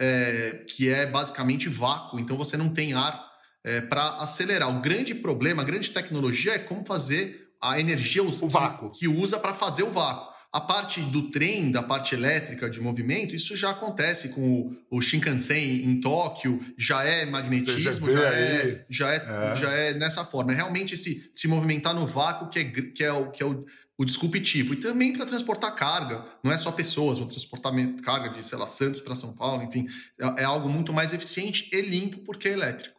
é, 0.00 0.64
que 0.66 0.88
é 0.88 1.04
basicamente 1.04 1.68
vácuo, 1.68 2.18
então 2.18 2.36
você 2.36 2.56
não 2.56 2.70
tem 2.70 2.94
ar 2.94 3.30
é, 3.62 3.82
para 3.82 4.20
acelerar. 4.20 4.70
O 4.70 4.80
grande 4.80 5.14
problema, 5.14 5.60
a 5.60 5.64
grande 5.64 5.90
tecnologia 5.90 6.54
é 6.54 6.58
como 6.58 6.84
fazer 6.86 7.48
a 7.60 7.78
energia 7.78 8.22
o 8.22 8.48
vácuo 8.48 8.90
que 8.90 9.06
usa 9.06 9.38
para 9.38 9.52
fazer 9.52 9.82
o 9.82 9.90
vácuo. 9.90 10.29
A 10.52 10.60
parte 10.60 11.00
do 11.00 11.30
trem, 11.30 11.70
da 11.70 11.80
parte 11.80 12.12
elétrica 12.12 12.68
de 12.68 12.80
movimento, 12.80 13.36
isso 13.36 13.56
já 13.56 13.70
acontece 13.70 14.30
com 14.30 14.76
o, 14.90 14.98
o 14.98 15.00
Shinkansen 15.00 15.84
em 15.84 16.00
Tóquio, 16.00 16.60
já 16.76 17.04
é 17.04 17.24
magnetismo, 17.24 18.10
já 18.10 18.34
é, 18.34 18.84
já 18.90 19.12
é, 19.12 19.16
é, 19.16 19.54
já 19.54 19.70
é 19.70 19.94
nessa 19.94 20.24
forma. 20.24 20.50
É 20.50 20.56
realmente 20.56 20.96
se, 20.96 21.30
se 21.32 21.46
movimentar 21.46 21.94
no 21.94 22.04
vácuo 22.04 22.48
que 22.48 22.58
é, 22.58 22.64
que 22.64 23.04
é, 23.04 23.12
o, 23.12 23.30
que 23.30 23.44
é 23.44 23.46
o, 23.46 23.64
o 23.96 24.04
disruptivo. 24.04 24.74
E 24.74 24.76
também 24.78 25.12
para 25.12 25.24
transportar 25.24 25.72
carga, 25.76 26.26
não 26.42 26.50
é 26.50 26.58
só 26.58 26.72
pessoas, 26.72 27.18
vão 27.18 27.28
transportar 27.28 27.72
carga 28.02 28.30
de, 28.30 28.42
sei 28.42 28.58
lá, 28.58 28.66
Santos 28.66 29.00
para 29.00 29.14
São 29.14 29.36
Paulo, 29.36 29.62
enfim, 29.62 29.86
é, 30.18 30.42
é 30.42 30.44
algo 30.44 30.68
muito 30.68 30.92
mais 30.92 31.12
eficiente 31.12 31.70
e 31.72 31.80
limpo 31.80 32.18
porque 32.24 32.48
é 32.48 32.52
elétrico. 32.52 32.98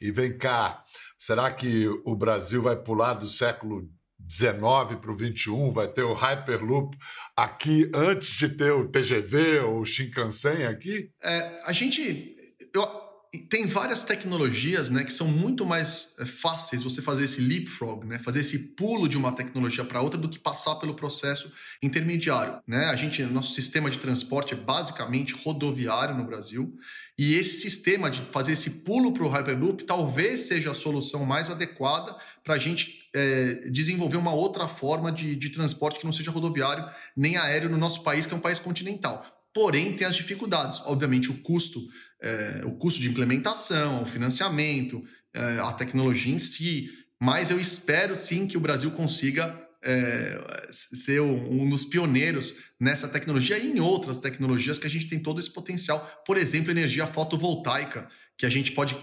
E 0.00 0.12
vem 0.12 0.38
cá, 0.38 0.84
será 1.18 1.50
que 1.52 1.88
o 2.04 2.14
Brasil 2.14 2.62
vai 2.62 2.76
pular 2.76 3.14
do 3.14 3.26
século 3.26 3.90
19 4.26 4.96
para 4.96 5.10
o 5.10 5.16
21, 5.16 5.72
vai 5.72 5.88
ter 5.88 6.02
o 6.02 6.14
Hyperloop 6.14 6.96
aqui 7.36 7.90
antes 7.94 8.30
de 8.36 8.48
ter 8.48 8.72
o 8.72 8.88
TGV 8.88 9.60
ou 9.60 9.80
o 9.80 9.84
Shinkansen 9.84 10.66
aqui? 10.66 11.10
É, 11.22 11.62
a 11.64 11.72
gente. 11.72 12.34
Eu, 12.74 13.05
tem 13.38 13.66
várias 13.66 14.04
tecnologias 14.04 14.90
né, 14.90 15.04
que 15.04 15.12
são 15.12 15.26
muito 15.26 15.64
mais 15.64 16.14
é, 16.18 16.24
fáceis 16.24 16.82
você 16.82 17.02
fazer 17.02 17.24
esse 17.24 17.40
leapfrog, 17.40 18.06
né, 18.06 18.18
fazer 18.18 18.40
esse 18.40 18.74
pulo 18.74 19.08
de 19.08 19.16
uma 19.16 19.32
tecnologia 19.32 19.84
para 19.84 20.00
outra 20.00 20.18
do 20.18 20.28
que 20.28 20.38
passar 20.38 20.76
pelo 20.76 20.94
processo 20.94 21.52
intermediário. 21.82 22.60
Né? 22.66 22.86
A 22.86 22.96
gente, 22.96 23.22
nosso 23.22 23.54
sistema 23.54 23.90
de 23.90 23.98
transporte 23.98 24.54
é 24.54 24.56
basicamente 24.56 25.34
rodoviário 25.34 26.16
no 26.16 26.24
Brasil 26.24 26.76
e 27.18 27.34
esse 27.34 27.60
sistema 27.60 28.10
de 28.10 28.20
fazer 28.30 28.52
esse 28.52 28.82
pulo 28.84 29.12
para 29.12 29.24
o 29.24 29.28
Hyperloop 29.28 29.84
talvez 29.84 30.42
seja 30.42 30.70
a 30.70 30.74
solução 30.74 31.24
mais 31.24 31.50
adequada 31.50 32.16
para 32.44 32.54
a 32.54 32.58
gente 32.58 33.08
é, 33.14 33.70
desenvolver 33.70 34.18
uma 34.18 34.34
outra 34.34 34.68
forma 34.68 35.10
de, 35.10 35.34
de 35.34 35.50
transporte 35.50 35.98
que 35.98 36.04
não 36.04 36.12
seja 36.12 36.30
rodoviário 36.30 36.84
nem 37.16 37.36
aéreo 37.36 37.70
no 37.70 37.78
nosso 37.78 38.02
país, 38.02 38.26
que 38.26 38.34
é 38.34 38.36
um 38.36 38.40
país 38.40 38.58
continental. 38.58 39.24
Porém, 39.56 39.94
tem 39.94 40.06
as 40.06 40.14
dificuldades. 40.14 40.82
Obviamente, 40.84 41.30
o 41.30 41.42
custo, 41.42 41.80
é, 42.20 42.62
o 42.64 42.72
custo 42.72 43.00
de 43.00 43.08
implementação, 43.08 44.02
o 44.02 44.06
financiamento, 44.06 45.02
é, 45.34 45.58
a 45.58 45.72
tecnologia 45.72 46.34
em 46.34 46.38
si. 46.38 46.90
Mas 47.20 47.50
eu 47.50 47.58
espero 47.58 48.14
sim 48.14 48.46
que 48.46 48.56
o 48.56 48.60
Brasil 48.60 48.90
consiga 48.90 49.66
é, 49.82 50.68
ser 50.70 51.20
um 51.20 51.68
dos 51.68 51.84
pioneiros 51.84 52.54
nessa 52.80 53.08
tecnologia 53.08 53.58
e 53.58 53.70
em 53.70 53.80
outras 53.80 54.20
tecnologias 54.20 54.78
que 54.78 54.86
a 54.86 54.90
gente 54.90 55.08
tem 55.08 55.18
todo 55.18 55.40
esse 55.40 55.50
potencial. 55.50 56.22
Por 56.26 56.36
exemplo, 56.36 56.70
energia 56.70 57.06
fotovoltaica, 57.06 58.08
que 58.36 58.44
a 58.44 58.50
gente 58.50 58.72
pode, 58.72 58.96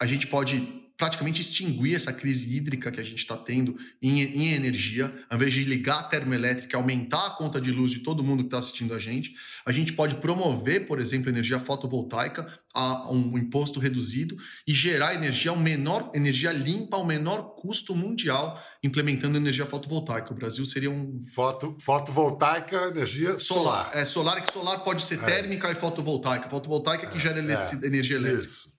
a 0.00 0.06
gente 0.06 0.26
pode 0.26 0.87
praticamente 0.98 1.40
extinguir 1.40 1.94
essa 1.94 2.12
crise 2.12 2.52
hídrica 2.54 2.90
que 2.90 3.00
a 3.00 3.04
gente 3.04 3.18
está 3.18 3.36
tendo 3.36 3.78
em, 4.02 4.20
em, 4.20 4.52
energia, 4.52 5.14
ao 5.30 5.36
invés 5.36 5.52
de 5.52 5.62
ligar 5.62 6.00
a 6.00 6.02
termoelétrica, 6.02 6.76
aumentar 6.76 7.24
a 7.24 7.30
conta 7.30 7.60
de 7.60 7.70
luz 7.70 7.92
de 7.92 8.00
todo 8.00 8.24
mundo 8.24 8.40
que 8.40 8.48
está 8.48 8.58
assistindo 8.58 8.92
a 8.92 8.98
gente, 8.98 9.32
a 9.64 9.70
gente 9.70 9.92
pode 9.92 10.16
promover, 10.16 10.86
por 10.86 10.98
exemplo, 10.98 11.30
energia 11.30 11.60
fotovoltaica 11.60 12.52
a 12.74 13.12
um 13.12 13.38
imposto 13.38 13.78
reduzido 13.78 14.36
e 14.66 14.74
gerar 14.74 15.14
energia 15.14 15.52
ao 15.52 15.56
menor, 15.56 16.10
energia 16.14 16.50
limpa 16.50 16.96
ao 16.96 17.06
menor 17.06 17.54
custo 17.54 17.94
mundial, 17.94 18.60
implementando 18.82 19.38
energia 19.38 19.66
fotovoltaica. 19.66 20.32
O 20.32 20.36
Brasil 20.36 20.66
seria 20.66 20.90
um 20.90 21.22
Foto, 21.32 21.76
fotovoltaica, 21.78 22.88
energia 22.88 23.38
solar. 23.38 23.84
solar. 23.84 23.90
É 23.94 24.04
solar 24.04 24.42
que 24.42 24.52
solar 24.52 24.80
pode 24.80 25.04
ser 25.04 25.20
é. 25.20 25.24
térmica 25.24 25.70
e 25.70 25.76
fotovoltaica. 25.76 26.48
Fotovoltaica 26.48 27.06
é, 27.06 27.10
que 27.10 27.20
gera 27.20 27.38
é, 27.38 27.86
energia 27.86 28.16
elétrica. 28.16 28.44
Isso. 28.44 28.77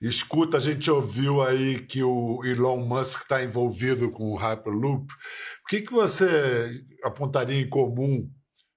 Escuta, 0.00 0.58
a 0.58 0.60
gente 0.60 0.88
ouviu 0.90 1.42
aí 1.42 1.80
que 1.80 2.04
o 2.04 2.44
Elon 2.44 2.86
Musk 2.86 3.22
está 3.22 3.42
envolvido 3.42 4.10
com 4.12 4.30
o 4.30 4.36
Hyperloop. 4.36 5.12
O 5.12 5.68
que, 5.68 5.82
que 5.82 5.92
você 5.92 6.84
apontaria 7.02 7.60
em 7.60 7.68
comum? 7.68 8.30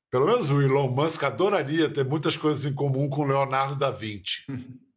Pelo 0.09 0.25
menos 0.25 0.49
o 0.49 0.59
Elon 0.59 0.89
Musk 0.89 1.21
adoraria 1.23 1.93
ter 1.93 2.03
muitas 2.03 2.35
coisas 2.35 2.65
em 2.65 2.73
comum 2.73 3.07
com 3.07 3.21
o 3.21 3.25
Leonardo 3.25 3.75
da 3.75 3.91
Vinci. 3.91 4.45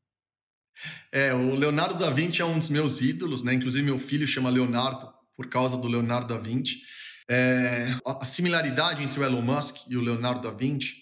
É, 1.13 1.33
o 1.33 1.55
Leonardo 1.55 1.97
da 1.97 2.11
Vinci 2.11 2.43
é 2.43 2.45
um 2.45 2.59
dos 2.59 2.69
meus 2.69 3.01
ídolos, 3.01 3.45
né? 3.45 3.55
Inclusive 3.55 3.85
meu 3.85 3.97
filho 3.97 4.27
chama 4.27 4.51
Leonardo 4.51 5.09
por 5.37 5.49
causa 5.49 5.77
do 5.77 5.87
Leonardo 5.87 6.35
da 6.35 6.41
Vinci. 6.41 6.81
É, 7.31 7.97
a 8.05 8.27
similaridade 8.27 9.01
entre 9.01 9.21
o 9.21 9.23
Elon 9.23 9.41
Musk 9.41 9.77
e 9.89 9.97
o 9.97 10.01
Leonardo 10.01 10.43
da 10.43 10.51
Vinci 10.51 10.95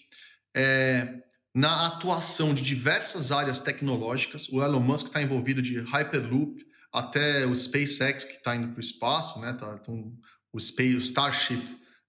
é 0.55 1.22
na 1.53 1.85
atuação 1.85 2.53
de 2.53 2.63
diversas 2.63 3.31
áreas 3.31 3.59
tecnológicas. 3.59 4.49
O 4.49 4.63
Elon 4.63 4.79
Musk 4.79 5.07
está 5.07 5.21
envolvido 5.21 5.61
de 5.61 5.79
Hyperloop 5.79 6.65
até 6.91 7.45
o 7.45 7.53
SpaceX, 7.55 8.23
que 8.23 8.33
está 8.33 8.55
indo 8.55 8.69
para 8.69 8.77
o 8.77 8.83
espaço, 8.83 9.39
né? 9.39 9.53
Tá, 9.53 9.77
então, 9.79 10.13
o, 10.51 10.59
Space, 10.59 10.95
o 10.95 10.99
Starship 10.99 11.61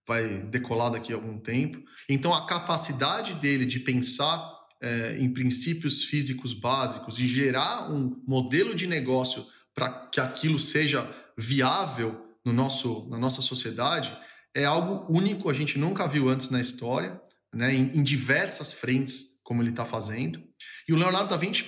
vai 0.07 0.43
decolar 0.45 0.91
daqui 0.91 1.13
a 1.13 1.17
algum 1.17 1.39
tempo. 1.39 1.83
Então, 2.09 2.33
a 2.33 2.47
capacidade 2.47 3.35
dele 3.35 3.65
de 3.65 3.81
pensar 3.81 4.53
é, 4.83 5.17
em 5.19 5.33
princípios 5.33 6.05
físicos 6.05 6.53
básicos 6.53 7.19
e 7.19 7.27
gerar 7.27 7.91
um 7.91 8.23
modelo 8.27 8.75
de 8.75 8.87
negócio 8.87 9.47
para 9.75 9.91
que 10.09 10.21
aquilo 10.21 10.59
seja 10.59 11.09
viável 11.37 12.25
no 12.45 12.53
nosso, 12.53 13.09
na 13.09 13.19
nossa 13.19 13.41
sociedade 13.41 14.17
é 14.55 14.65
algo 14.65 15.11
único, 15.13 15.51
a 15.51 15.55
gente 15.55 15.79
nunca 15.79 16.07
viu 16.07 16.29
antes 16.29 16.49
na 16.51 16.61
história, 16.61 17.21
né, 17.53 17.75
em, 17.75 17.99
em 17.99 18.03
diversas 18.03 18.73
frentes 18.73 19.34
como 19.45 19.63
ele 19.63 19.71
está 19.71 19.85
fazendo. 19.85 20.43
E 20.89 20.93
o 20.93 20.97
Leonardo 20.97 21.31
da 21.31 21.37
Vinci 21.37 21.65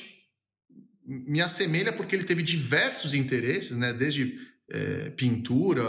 me 1.06 1.40
assemelha 1.40 1.92
porque 1.92 2.16
ele 2.16 2.24
teve 2.24 2.42
diversos 2.42 3.14
interesses, 3.14 3.76
né? 3.76 3.92
desde 3.92 4.36
é, 4.68 5.10
pintura 5.10 5.84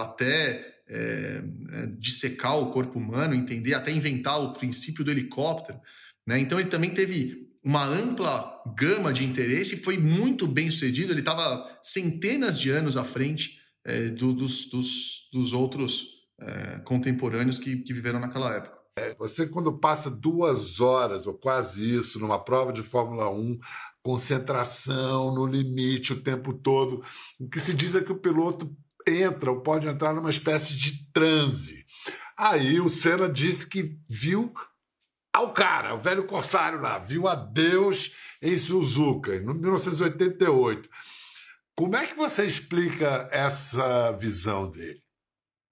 até 0.00 0.72
é, 0.88 1.42
é, 1.72 1.86
dissecar 1.98 2.58
o 2.58 2.70
corpo 2.70 2.98
humano, 2.98 3.34
entender, 3.34 3.74
até 3.74 3.90
inventar 3.90 4.40
o 4.40 4.52
princípio 4.52 5.02
do 5.02 5.10
helicóptero. 5.10 5.80
Né? 6.26 6.38
Então 6.38 6.60
ele 6.60 6.68
também 6.68 6.90
teve 6.90 7.50
uma 7.64 7.84
ampla 7.84 8.62
gama 8.76 9.12
de 9.12 9.24
interesse 9.24 9.74
e 9.74 9.78
foi 9.78 9.96
muito 9.96 10.46
bem 10.46 10.70
sucedido. 10.70 11.12
Ele 11.12 11.20
estava 11.20 11.78
centenas 11.82 12.58
de 12.58 12.70
anos 12.70 12.96
à 12.96 13.04
frente 13.04 13.58
é, 13.84 14.08
do, 14.08 14.32
dos, 14.32 14.68
dos, 14.68 15.28
dos, 15.32 15.52
outros 15.52 16.06
é, 16.40 16.78
contemporâneos 16.80 17.58
que, 17.58 17.76
que 17.76 17.92
viveram 17.92 18.20
naquela 18.20 18.54
época. 18.54 18.81
É, 18.98 19.14
você, 19.14 19.46
quando 19.46 19.78
passa 19.78 20.10
duas 20.10 20.80
horas, 20.80 21.26
ou 21.26 21.32
quase 21.32 21.96
isso, 21.96 22.18
numa 22.18 22.38
prova 22.38 22.72
de 22.72 22.82
Fórmula 22.82 23.30
1, 23.30 23.58
concentração 24.02 25.34
no 25.34 25.46
limite 25.46 26.12
o 26.12 26.22
tempo 26.22 26.52
todo, 26.52 27.02
o 27.40 27.48
que 27.48 27.58
se 27.58 27.72
diz 27.72 27.94
é 27.94 28.02
que 28.02 28.12
o 28.12 28.18
piloto 28.18 28.70
entra 29.08 29.50
ou 29.50 29.62
pode 29.62 29.88
entrar 29.88 30.12
numa 30.12 30.28
espécie 30.28 30.74
de 30.74 31.10
transe. 31.10 31.86
Aí 32.36 32.80
o 32.80 32.90
Senna 32.90 33.30
disse 33.30 33.66
que 33.66 33.96
viu 34.08 34.52
ao 35.32 35.54
cara, 35.54 35.94
o 35.94 35.98
velho 35.98 36.26
corsário 36.26 36.78
lá, 36.80 36.98
viu 36.98 37.26
a 37.26 37.34
Deus 37.34 38.14
em 38.42 38.58
Suzuka, 38.58 39.34
em 39.34 39.40
1988. 39.40 40.88
Como 41.74 41.96
é 41.96 42.06
que 42.06 42.14
você 42.14 42.44
explica 42.44 43.28
essa 43.32 44.12
visão 44.12 44.70
dele? 44.70 45.00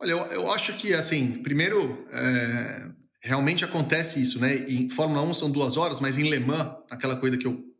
Olha, 0.01 0.13
eu, 0.13 0.19
eu 0.33 0.51
acho 0.51 0.75
que, 0.79 0.95
assim, 0.95 1.43
primeiro, 1.43 2.07
é, 2.11 2.91
realmente 3.23 3.65
acontece 3.65 4.21
isso, 4.21 4.39
né? 4.41 4.65
Em 4.69 4.89
Fórmula 4.89 5.23
1 5.23 5.35
são 5.35 5.51
duas 5.51 5.77
horas, 5.77 6.01
mas 6.01 6.17
em 6.19 6.29
Le 6.29 6.41
Mans, 6.41 6.75
aquela 6.91 7.17
coisa 7.17 7.37
que 7.37 7.47
eu 7.47 7.71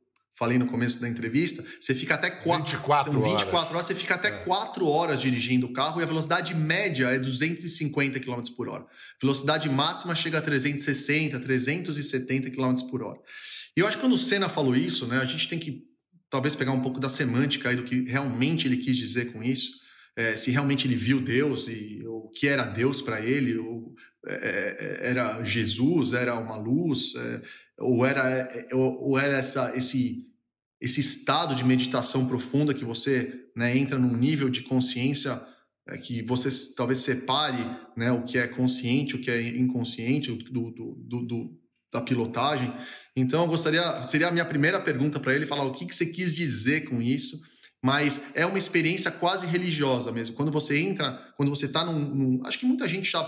falei 0.41 0.57
no 0.57 0.65
começo 0.65 0.99
da 1.01 1.09
entrevista, 1.09 1.63
você 1.79 1.95
fica 1.95 2.15
até 2.15 2.31
quatro, 2.31 2.73
24 2.73 3.13
são 3.13 3.21
24 3.21 3.57
horas. 3.57 3.71
horas, 3.75 3.87
você 3.87 3.95
fica 3.95 4.15
até 4.15 4.29
é. 4.29 4.31
4 4.45 4.87
horas 4.87 5.21
dirigindo 5.21 5.67
o 5.67 5.73
carro 5.73 6.01
e 6.01 6.03
a 6.03 6.07
velocidade 6.07 6.55
média 6.55 7.09
é 7.09 7.19
250 7.19 8.19
km 8.21 8.41
por 8.57 8.69
hora. 8.69 8.87
Velocidade 9.21 9.69
máxima 9.69 10.15
chega 10.15 10.39
a 10.39 10.41
360, 10.41 11.39
370 11.41 12.51
km 12.51 12.75
por 12.91 13.03
hora. 13.03 13.21
E 13.77 13.81
eu 13.81 13.87
acho 13.87 13.99
que 13.99 14.03
quando 14.03 14.15
o 14.15 14.19
Senna 14.19 14.49
falou 14.49 14.75
isso, 14.75 15.07
né, 15.07 15.19
a 15.19 15.27
gente 15.27 15.47
tem 15.47 15.59
que 15.59 15.85
talvez 16.31 16.55
pegar 16.55 16.73
um 16.73 16.81
pouco 16.81 16.99
da 16.99 17.11
semântica 17.11 17.69
aí 17.69 17.77
do 17.77 17.83
que 17.83 18.05
realmente 18.05 18.67
ele 18.67 18.79
quis 18.79 18.97
dizer 18.97 19.33
com 19.33 19.43
isso. 19.43 19.81
É, 20.17 20.37
se 20.37 20.51
realmente 20.51 20.87
ele 20.87 20.97
viu 20.97 21.21
Deus 21.21 21.69
e 21.69 22.03
o 22.07 22.31
que 22.31 22.49
era 22.49 22.65
Deus 22.65 23.03
para 23.03 23.21
ele, 23.21 23.59
ou 23.59 23.95
era 24.27 25.43
Jesus, 25.45 26.13
era 26.13 26.39
uma 26.39 26.57
luz, 26.57 27.15
é, 27.17 27.43
ou 27.79 28.05
era, 28.05 28.49
ou 28.73 29.19
era 29.19 29.39
essa, 29.39 29.75
esse, 29.77 30.27
esse 30.81 31.01
estado 31.01 31.55
de 31.55 31.65
meditação 31.65 32.27
profunda 32.27 32.75
que 32.75 32.85
você 32.85 33.47
né, 33.57 33.77
entra 33.77 33.99
num 33.99 34.17
nível 34.17 34.49
de 34.49 34.63
consciência 34.63 35.41
que 36.03 36.23
você 36.23 36.49
talvez 36.77 37.01
separe 37.01 37.59
né, 37.97 38.13
o 38.13 38.23
que 38.23 38.39
é 38.39 38.47
consciente, 38.47 39.17
o 39.17 39.21
que 39.21 39.31
é 39.31 39.41
inconsciente 39.49 40.31
do, 40.31 40.71
do, 40.71 40.95
do, 40.95 41.27
do 41.27 41.61
da 41.93 42.01
pilotagem. 42.01 42.73
Então, 43.17 43.43
eu 43.43 43.49
gostaria, 43.49 44.03
seria 44.05 44.29
a 44.29 44.31
minha 44.31 44.45
primeira 44.45 44.81
pergunta 44.81 45.19
para 45.19 45.35
ele, 45.35 45.47
falar 45.47 45.65
o 45.65 45.73
que, 45.73 45.85
que 45.85 45.95
você 45.95 46.07
quis 46.07 46.35
dizer 46.35 46.89
com 46.89 47.03
isso, 47.03 47.41
mas 47.83 48.37
é 48.37 48.47
uma 48.47 48.59
experiência 48.59 49.11
quase 49.11 49.47
religiosa 49.47 50.13
mesmo. 50.13 50.37
Quando 50.37 50.53
você 50.53 50.79
entra, 50.79 51.33
quando 51.37 51.49
você 51.49 51.67
está 51.67 51.85
num, 51.85 51.99
num, 51.99 52.43
Acho 52.47 52.59
que 52.59 52.67
muita 52.67 52.89
gente 52.89 53.11
já 53.11 53.25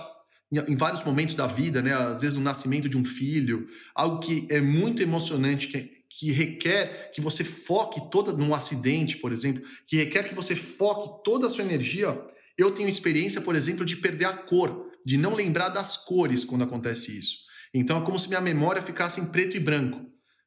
em 0.68 0.76
vários 0.76 1.02
momentos 1.02 1.34
da 1.34 1.46
vida, 1.46 1.80
né? 1.80 1.92
Às 1.92 2.20
vezes 2.20 2.36
no 2.36 2.42
nascimento 2.42 2.88
de 2.88 2.96
um 2.96 3.04
filho, 3.04 3.66
algo 3.94 4.20
que 4.20 4.46
é 4.50 4.60
muito 4.60 5.02
emocionante, 5.02 5.68
que, 5.68 5.88
que 6.10 6.30
requer 6.30 7.10
que 7.12 7.20
você 7.20 7.42
foque 7.42 8.10
toda 8.10 8.32
num 8.32 8.54
acidente, 8.54 9.16
por 9.16 9.32
exemplo, 9.32 9.62
que 9.86 9.96
requer 9.96 10.28
que 10.28 10.34
você 10.34 10.54
foque 10.54 11.24
toda 11.24 11.46
a 11.46 11.50
sua 11.50 11.64
energia. 11.64 12.20
Eu 12.58 12.70
tenho 12.70 12.88
experiência, 12.88 13.40
por 13.40 13.56
exemplo, 13.56 13.84
de 13.84 13.96
perder 13.96 14.26
a 14.26 14.34
cor. 14.34 14.90
de 15.04 15.16
não 15.16 15.34
lembrar 15.34 15.68
das 15.68 15.96
cores 15.96 16.44
quando 16.44 16.62
acontece 16.62 17.18
isso. 17.18 17.38
Então 17.74 18.00
é 18.00 18.04
como 18.04 18.18
se 18.20 18.28
minha 18.28 18.40
memória 18.40 18.80
ficasse 18.80 19.20
em 19.20 19.26
preto 19.26 19.56
e 19.56 19.60
branco. 19.60 20.00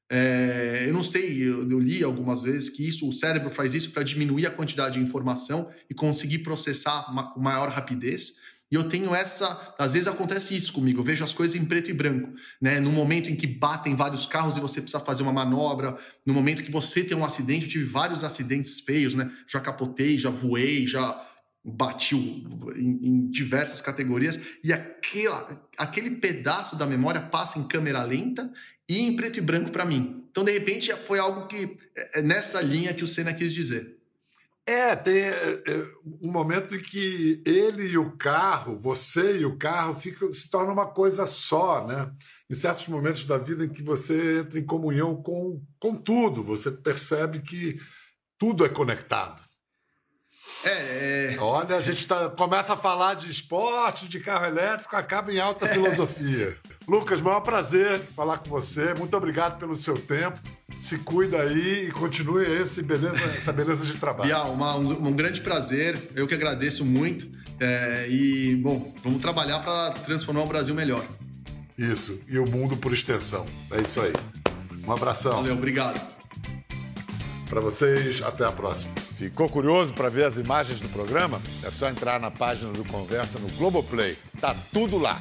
É, 0.10 0.86
eu 0.88 0.94
não 0.94 1.04
sei, 1.04 1.44
eu, 1.44 1.68
eu, 1.70 1.80
li 1.80 2.04
algumas 2.04 2.44
vezes 2.44 2.70
que 2.70 2.88
isso, 2.88 3.10
o 3.10 3.12
cérebro 3.12 3.50
faz 3.50 3.74
isso 3.74 3.92
para 3.92 4.04
diminuir 4.04 4.46
a 4.46 4.52
quantidade 4.52 4.98
de 4.98 5.04
informação 5.04 5.70
e 5.90 5.96
conseguir 5.96 6.40
processar 6.40 7.06
com 7.34 7.42
maior 7.42 7.70
rapidez. 7.70 8.36
E 8.72 8.76
eu 8.76 8.90
tenho 8.90 9.14
essa. 9.14 9.76
Às 9.78 9.94
vezes 9.94 10.08
acontece 10.08 10.56
isso 10.56 10.74
comigo, 10.74 11.00
eu 11.00 11.04
vejo 11.04 11.24
as 11.24 11.34
coisas 11.34 11.56
em 11.56 11.66
preto 11.66 11.90
e 11.90 11.94
branco. 11.94 12.34
Né? 12.62 12.80
No 12.80 12.92
momento 12.92 13.30
em 13.30 13.36
que 13.36 13.46
batem 13.46 13.96
vários 13.96 14.26
carros 14.26 14.58
e 14.58 14.60
você 14.60 14.82
precisa 14.82 15.04
fazer 15.04 15.24
uma 15.24 15.34
manobra, 15.34 15.98
no 16.26 16.34
momento 16.34 16.64
que 16.64 16.72
você 16.72 17.04
tem 17.04 17.16
um 17.16 17.26
acidente, 17.26 17.66
eu 17.66 17.72
tive 17.72 17.86
vários 17.86 18.24
acidentes 18.24 18.80
feios, 18.80 19.14
né? 19.16 19.32
Já 19.48 19.60
capotei, 19.60 20.18
já 20.18 20.30
voei, 20.30 20.88
já 20.88 21.24
bati 21.64 22.16
em, 22.16 23.00
em 23.04 23.30
diversas 23.32 23.82
categorias, 23.82 24.40
e 24.64 24.72
aquela, 24.72 25.68
aquele 25.78 26.12
pedaço 26.12 26.76
da 26.76 26.86
memória 26.86 27.20
passa 27.20 27.58
em 27.58 27.68
câmera 27.68 28.04
lenta 28.04 28.52
e 28.88 29.02
em 29.02 29.16
preto 29.16 29.40
e 29.40 29.42
branco 29.42 29.72
para 29.72 29.84
mim. 29.84 30.24
Então, 30.30 30.44
de 30.44 30.52
repente, 30.52 30.94
foi 31.08 31.18
algo 31.18 31.48
que 31.48 31.78
é, 31.96 32.20
é 32.20 32.22
nessa 32.22 32.62
linha 32.62 32.94
que 32.94 33.04
o 33.04 33.08
Senna 33.08 33.34
quis 33.34 33.52
dizer. 33.52 33.98
É, 34.68 34.96
tem 34.96 35.20
é, 35.20 35.64
é, 35.68 35.88
um 36.22 36.32
momento 36.32 36.74
em 36.76 36.82
que 36.82 37.42
ele 37.46 37.86
e 37.88 37.98
o 38.00 38.18
carro, 38.18 38.80
você 38.80 39.38
e 39.38 39.46
o 39.46 39.58
carro, 39.58 39.94
ficam, 39.94 40.34
se 40.34 40.50
tornam 40.50 40.74
uma 40.74 40.88
coisa 40.88 41.28
só, 41.28 41.86
né? 41.86 42.12
Em 42.50 42.56
certos 42.56 42.88
momentos 42.88 43.26
da 43.26 43.38
vida 43.38 43.66
em 43.66 43.70
que 43.70 43.84
você 43.84 44.40
entra 44.40 44.60
em 44.60 44.66
comunhão 44.66 45.22
com, 45.22 45.62
com 45.80 45.96
tudo, 45.96 46.42
você 46.42 46.72
percebe 46.72 47.42
que 47.42 47.78
tudo 48.40 48.66
é 48.66 48.70
conectado. 48.70 49.40
É, 50.64 51.34
é... 51.34 51.40
Olha, 51.40 51.78
a 51.78 51.82
gente 51.82 52.08
tá, 52.08 52.28
começa 52.30 52.74
a 52.74 52.78
falar 52.78 53.14
de 53.14 53.30
esporte, 53.30 54.08
de 54.08 54.20
carro 54.20 54.48
elétrico, 54.48 54.96
acaba 54.96 55.32
em 55.32 55.40
alta 55.40 55.68
filosofia. 55.70 56.58
Lucas, 56.88 57.22
maior 57.22 57.42
prazer 57.42 58.00
falar 58.00 58.40
com 58.40 58.50
você. 58.50 58.96
Muito 58.96 59.16
obrigado 59.16 59.60
pelo 59.60 59.76
seu 59.76 59.96
tempo. 59.96 60.40
Se 60.86 61.00
cuida 61.00 61.42
aí 61.42 61.88
e 61.88 61.92
continue 61.92 62.46
esse 62.62 62.84
beleza, 62.84 63.20
essa 63.36 63.52
beleza 63.52 63.84
de 63.84 63.94
trabalho. 63.94 64.30
Bial, 64.30 64.54
uma, 64.54 64.76
um, 64.76 65.08
um, 65.08 65.14
grande 65.14 65.42
prazer. 65.42 65.98
Eu 66.16 66.28
que 66.28 66.36
agradeço 66.36 66.86
muito. 66.86 67.28
É, 67.60 68.06
e, 68.08 68.56
bom, 68.58 68.94
vamos 69.04 69.20
trabalhar 69.20 69.62
para 69.62 69.94
transformar 70.02 70.44
o 70.44 70.46
Brasil 70.46 70.76
melhor. 70.76 71.04
Isso, 71.76 72.20
e 72.28 72.38
o 72.38 72.48
mundo 72.48 72.78
por 72.78 72.94
extensão. 72.94 73.48
É 73.72 73.82
isso 73.82 74.00
aí. 74.00 74.14
Um 74.86 74.92
abração. 74.92 75.32
Valeu, 75.32 75.56
obrigado. 75.56 76.00
Para 77.50 77.62
vocês, 77.62 78.22
até 78.22 78.46
a 78.46 78.52
próxima. 78.52 78.94
Ficou 79.18 79.50
curioso 79.50 79.92
para 79.92 80.08
ver 80.08 80.26
as 80.26 80.38
imagens 80.38 80.80
do 80.80 80.90
programa? 80.90 81.42
É 81.64 81.72
só 81.72 81.90
entrar 81.90 82.20
na 82.20 82.30
página 82.30 82.72
do 82.72 82.86
Conversa 82.86 83.40
no 83.40 83.48
Globoplay. 83.54 84.16
Tá 84.40 84.56
tudo 84.72 85.00
lá. 85.00 85.20